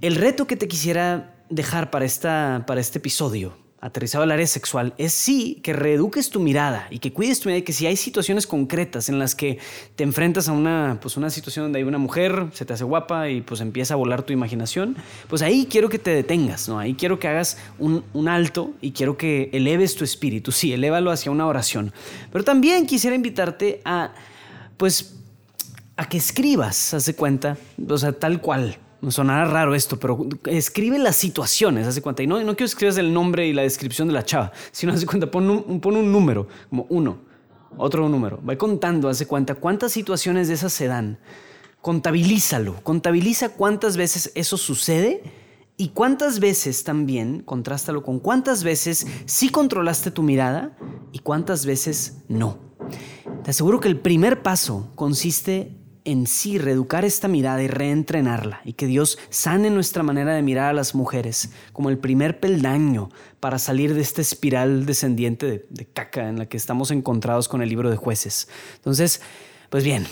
el 0.00 0.16
reto 0.16 0.46
que 0.46 0.56
te 0.56 0.68
quisiera 0.68 1.34
dejar 1.48 1.90
para, 1.90 2.04
esta, 2.04 2.64
para 2.66 2.80
este 2.80 2.98
episodio 2.98 3.63
aterrizado 3.84 4.24
al 4.24 4.30
área 4.32 4.46
sexual 4.46 4.94
es 4.96 5.12
sí 5.12 5.60
que 5.62 5.74
reeduques 5.74 6.30
tu 6.30 6.40
mirada 6.40 6.88
y 6.88 7.00
que 7.00 7.12
cuides 7.12 7.40
tu 7.40 7.50
mirada 7.50 7.58
y 7.58 7.62
que 7.64 7.74
si 7.74 7.86
hay 7.86 7.96
situaciones 7.96 8.46
concretas 8.46 9.10
en 9.10 9.18
las 9.18 9.34
que 9.34 9.58
te 9.94 10.04
enfrentas 10.04 10.48
a 10.48 10.52
una, 10.52 10.98
pues 11.02 11.18
una 11.18 11.28
situación 11.28 11.66
donde 11.66 11.80
hay 11.80 11.84
una 11.84 11.98
mujer, 11.98 12.46
se 12.54 12.64
te 12.64 12.72
hace 12.72 12.84
guapa 12.84 13.28
y 13.28 13.42
pues 13.42 13.60
empieza 13.60 13.92
a 13.92 13.98
volar 13.98 14.22
tu 14.22 14.32
imaginación, 14.32 14.96
pues 15.28 15.42
ahí 15.42 15.68
quiero 15.70 15.90
que 15.90 15.98
te 15.98 16.14
detengas, 16.14 16.66
¿no? 16.66 16.78
Ahí 16.78 16.94
quiero 16.94 17.18
que 17.18 17.28
hagas 17.28 17.58
un, 17.78 18.02
un 18.14 18.28
alto 18.28 18.72
y 18.80 18.92
quiero 18.92 19.18
que 19.18 19.50
eleves 19.52 19.94
tu 19.96 20.02
espíritu, 20.02 20.50
sí, 20.50 20.72
elévalo 20.72 21.10
hacia 21.10 21.30
una 21.30 21.46
oración. 21.46 21.92
Pero 22.32 22.42
también 22.42 22.86
quisiera 22.86 23.14
invitarte 23.14 23.82
a, 23.84 24.14
pues, 24.78 25.16
a 25.98 26.08
que 26.08 26.16
escribas, 26.16 26.94
haz 26.94 27.04
de 27.04 27.14
cuenta, 27.14 27.58
o 27.86 27.98
sea, 27.98 28.12
tal 28.12 28.40
cual, 28.40 28.78
sonará 29.10 29.44
raro 29.44 29.74
esto, 29.74 29.98
pero 29.98 30.26
escribe 30.46 30.98
las 30.98 31.16
situaciones, 31.16 31.86
hace 31.86 32.02
cuenta. 32.02 32.22
Y 32.22 32.26
no, 32.26 32.42
no 32.42 32.56
quiero 32.56 32.66
escribas 32.66 32.96
el 32.98 33.12
nombre 33.12 33.46
y 33.46 33.52
la 33.52 33.62
descripción 33.62 34.08
de 34.08 34.14
la 34.14 34.24
chava, 34.24 34.52
sino 34.72 34.92
hace 34.92 35.06
cuenta, 35.06 35.30
pon 35.30 35.50
un, 35.50 35.80
pon 35.80 35.96
un 35.96 36.10
número, 36.10 36.48
como 36.68 36.86
uno, 36.88 37.18
otro 37.76 38.08
número. 38.08 38.40
Va 38.48 38.56
contando, 38.56 39.08
hace 39.08 39.26
cuenta, 39.26 39.54
cuántas 39.54 39.92
situaciones 39.92 40.48
de 40.48 40.54
esas 40.54 40.72
se 40.72 40.86
dan. 40.86 41.18
Contabilízalo, 41.80 42.82
contabiliza 42.82 43.50
cuántas 43.50 43.96
veces 43.96 44.32
eso 44.34 44.56
sucede 44.56 45.22
y 45.76 45.88
cuántas 45.88 46.40
veces 46.40 46.84
también, 46.84 47.40
contrástalo 47.40 48.02
con 48.02 48.20
cuántas 48.20 48.64
veces 48.64 49.06
sí 49.26 49.48
controlaste 49.48 50.10
tu 50.10 50.22
mirada 50.22 50.76
y 51.12 51.18
cuántas 51.18 51.66
veces 51.66 52.22
no. 52.28 52.58
Te 53.42 53.50
aseguro 53.50 53.80
que 53.80 53.88
el 53.88 53.98
primer 53.98 54.42
paso 54.42 54.90
consiste 54.94 55.83
en 56.04 56.26
sí 56.26 56.58
reeducar 56.58 57.04
esta 57.04 57.28
mirada 57.28 57.62
y 57.62 57.68
reentrenarla 57.68 58.60
y 58.64 58.74
que 58.74 58.86
Dios 58.86 59.18
sane 59.30 59.70
nuestra 59.70 60.02
manera 60.02 60.34
de 60.34 60.42
mirar 60.42 60.70
a 60.70 60.72
las 60.74 60.94
mujeres 60.94 61.50
como 61.72 61.88
el 61.88 61.98
primer 61.98 62.40
peldaño 62.40 63.08
para 63.40 63.58
salir 63.58 63.94
de 63.94 64.02
esta 64.02 64.20
espiral 64.20 64.86
descendiente 64.86 65.66
de, 65.68 65.86
caca 65.86 66.28
en 66.28 66.38
la 66.38 66.46
que 66.46 66.56
estamos 66.56 66.90
encontrados 66.90 67.48
con 67.48 67.62
el 67.62 67.68
libro 67.68 67.90
de 67.90 67.96
jueces. 67.96 68.48
Entonces, 68.76 69.20
pues 69.70 69.84
bien, 69.84 70.06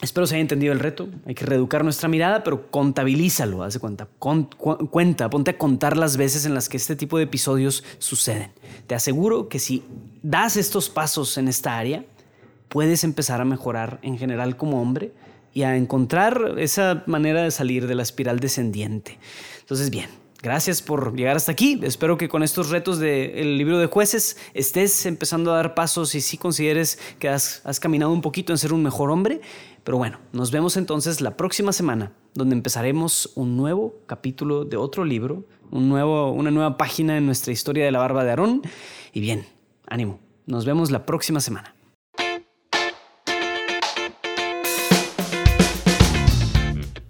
Espero 0.00 0.26
se 0.26 0.34
haya 0.34 0.42
entendido 0.42 0.72
el 0.72 0.80
reto. 0.80 1.08
Hay 1.24 1.34
que 1.34 1.46
reeducar 1.46 1.82
nuestra 1.82 2.08
mirada, 2.08 2.44
pero 2.44 2.70
contabilízalo, 2.70 3.62
haz 3.62 3.74
de 3.74 3.80
cuenta. 3.80 4.06
cuenta, 4.18 5.30
ponte 5.30 5.52
a 5.52 5.56
contar 5.56 5.96
las 5.96 6.18
veces 6.18 6.44
en 6.44 6.52
las 6.52 6.68
que 6.68 6.76
este 6.76 6.94
tipo 6.94 7.16
de 7.16 7.24
episodios 7.24 7.84
suceden. 7.98 8.50
Te 8.86 8.94
aseguro 8.94 9.48
que 9.48 9.58
si 9.58 9.82
das 10.22 10.58
estos 10.58 10.90
pasos 10.90 11.38
en 11.38 11.48
esta 11.48 11.78
área, 11.78 12.04
puedes 12.74 13.04
empezar 13.04 13.40
a 13.40 13.44
mejorar 13.44 14.00
en 14.02 14.18
general 14.18 14.56
como 14.56 14.82
hombre 14.82 15.12
y 15.52 15.62
a 15.62 15.76
encontrar 15.76 16.56
esa 16.58 17.04
manera 17.06 17.44
de 17.44 17.52
salir 17.52 17.86
de 17.86 17.94
la 17.94 18.02
espiral 18.02 18.40
descendiente. 18.40 19.20
Entonces, 19.60 19.90
bien, 19.90 20.10
Gracias 20.42 20.82
por 20.82 21.16
llegar 21.16 21.36
hasta 21.36 21.52
aquí. 21.52 21.80
Espero 21.82 22.18
que 22.18 22.28
con 22.28 22.42
estos 22.42 22.68
retos 22.68 22.98
del 22.98 23.56
libro 23.56 23.78
de 23.78 23.86
jueces 23.86 24.36
estés 24.52 25.06
empezando 25.06 25.50
a 25.50 25.56
dar 25.56 25.74
pasos 25.74 26.14
y 26.14 26.20
si 26.20 26.36
consideres 26.36 26.98
que 27.18 27.30
has, 27.30 27.62
has, 27.64 27.80
caminado 27.80 28.12
un 28.12 28.20
poquito 28.20 28.52
en 28.52 28.58
ser 28.58 28.74
un 28.74 28.82
mejor 28.82 29.10
hombre. 29.10 29.40
Pero 29.84 29.96
bueno, 29.96 30.18
nos 30.32 30.50
vemos 30.50 30.76
entonces 30.76 31.22
la 31.22 31.38
próxima 31.38 31.72
semana, 31.72 32.12
donde 32.34 32.56
empezaremos 32.56 33.32
un 33.36 33.56
nuevo 33.56 33.94
capítulo 34.04 34.66
de 34.66 34.76
otro 34.76 35.06
libro, 35.06 35.46
un 35.70 35.88
nuevo, 35.88 36.30
una 36.32 36.50
nueva 36.50 36.76
página 36.76 37.16
en 37.16 37.24
nuestra 37.24 37.50
historia 37.50 37.86
de 37.86 37.92
la 37.92 38.00
barba 38.00 38.22
de 38.22 38.28
Aarón. 38.28 38.60
Y 39.14 39.20
bien, 39.20 39.46
ánimo. 39.86 40.20
Nos 40.44 40.66
vemos 40.66 40.90
la 40.90 41.06
próxima 41.06 41.40
semana. 41.40 41.73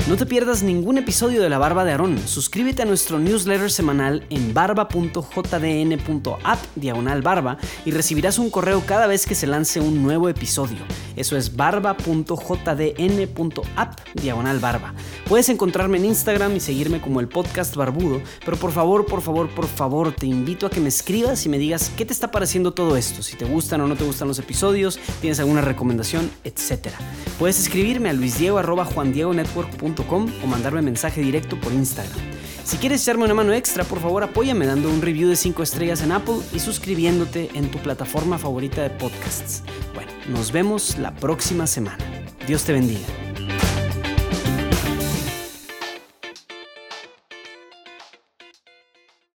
No 0.06 0.18
te 0.18 0.26
pierdas 0.26 0.62
ningún 0.62 0.98
episodio 0.98 1.40
de 1.40 1.48
La 1.48 1.56
Barba 1.56 1.82
de 1.82 1.92
Aarón. 1.92 2.18
Suscríbete 2.28 2.82
a 2.82 2.84
nuestro 2.84 3.18
newsletter 3.18 3.70
semanal 3.70 4.26
en 4.28 4.52
barba.jdn.app 4.52 4.98
diagonal 6.74 7.22
barba 7.22 7.56
y 7.86 7.90
recibirás 7.90 8.38
un 8.38 8.50
correo 8.50 8.82
cada 8.84 9.06
vez 9.06 9.24
que 9.24 9.34
se 9.34 9.46
lance 9.46 9.80
un 9.80 10.02
nuevo 10.02 10.28
episodio. 10.28 10.76
Eso 11.16 11.38
es 11.38 11.56
barba.jdn.app 11.56 12.28
diagonal 14.12 14.58
barba. 14.58 14.92
Puedes 15.26 15.48
encontrarme 15.48 15.96
en 15.96 16.04
Instagram 16.04 16.54
y 16.54 16.60
seguirme 16.60 17.00
como 17.00 17.20
el 17.20 17.28
podcast 17.28 17.74
barbudo, 17.74 18.20
pero 18.44 18.58
por 18.58 18.72
favor, 18.72 19.06
por 19.06 19.22
favor, 19.22 19.48
por 19.48 19.66
favor, 19.66 20.12
te 20.12 20.26
invito 20.26 20.66
a 20.66 20.70
que 20.70 20.80
me 20.80 20.88
escribas 20.88 21.46
y 21.46 21.48
me 21.48 21.56
digas 21.56 21.90
qué 21.96 22.04
te 22.04 22.12
está 22.12 22.30
pareciendo 22.30 22.74
todo 22.74 22.98
esto, 22.98 23.22
si 23.22 23.36
te 23.36 23.46
gustan 23.46 23.80
o 23.80 23.86
no 23.86 23.96
te 23.96 24.04
gustan 24.04 24.28
los 24.28 24.38
episodios, 24.38 24.98
tienes 25.22 25.40
alguna 25.40 25.62
recomendación, 25.62 26.30
etc. 26.44 26.88
Puedes 27.38 27.58
escribirme 27.58 28.10
a 28.10 28.12
luisdiego.juandiegonetwork.com 28.12 29.93
o 30.02 30.46
mandarme 30.46 30.82
mensaje 30.82 31.20
directo 31.20 31.58
por 31.60 31.72
Instagram. 31.72 32.18
Si 32.64 32.78
quieres 32.78 33.02
echarme 33.02 33.24
una 33.24 33.34
mano 33.34 33.52
extra, 33.52 33.84
por 33.84 34.00
favor 34.00 34.22
apóyame 34.22 34.66
dando 34.66 34.88
un 34.88 35.02
review 35.02 35.28
de 35.28 35.36
5 35.36 35.62
estrellas 35.62 36.02
en 36.02 36.12
Apple 36.12 36.36
y 36.54 36.60
suscribiéndote 36.60 37.50
en 37.54 37.70
tu 37.70 37.78
plataforma 37.78 38.38
favorita 38.38 38.82
de 38.82 38.90
podcasts. 38.90 39.62
Bueno, 39.94 40.10
nos 40.28 40.50
vemos 40.50 40.98
la 40.98 41.14
próxima 41.14 41.66
semana. 41.66 41.98
Dios 42.46 42.64
te 42.64 42.72
bendiga. 42.72 43.33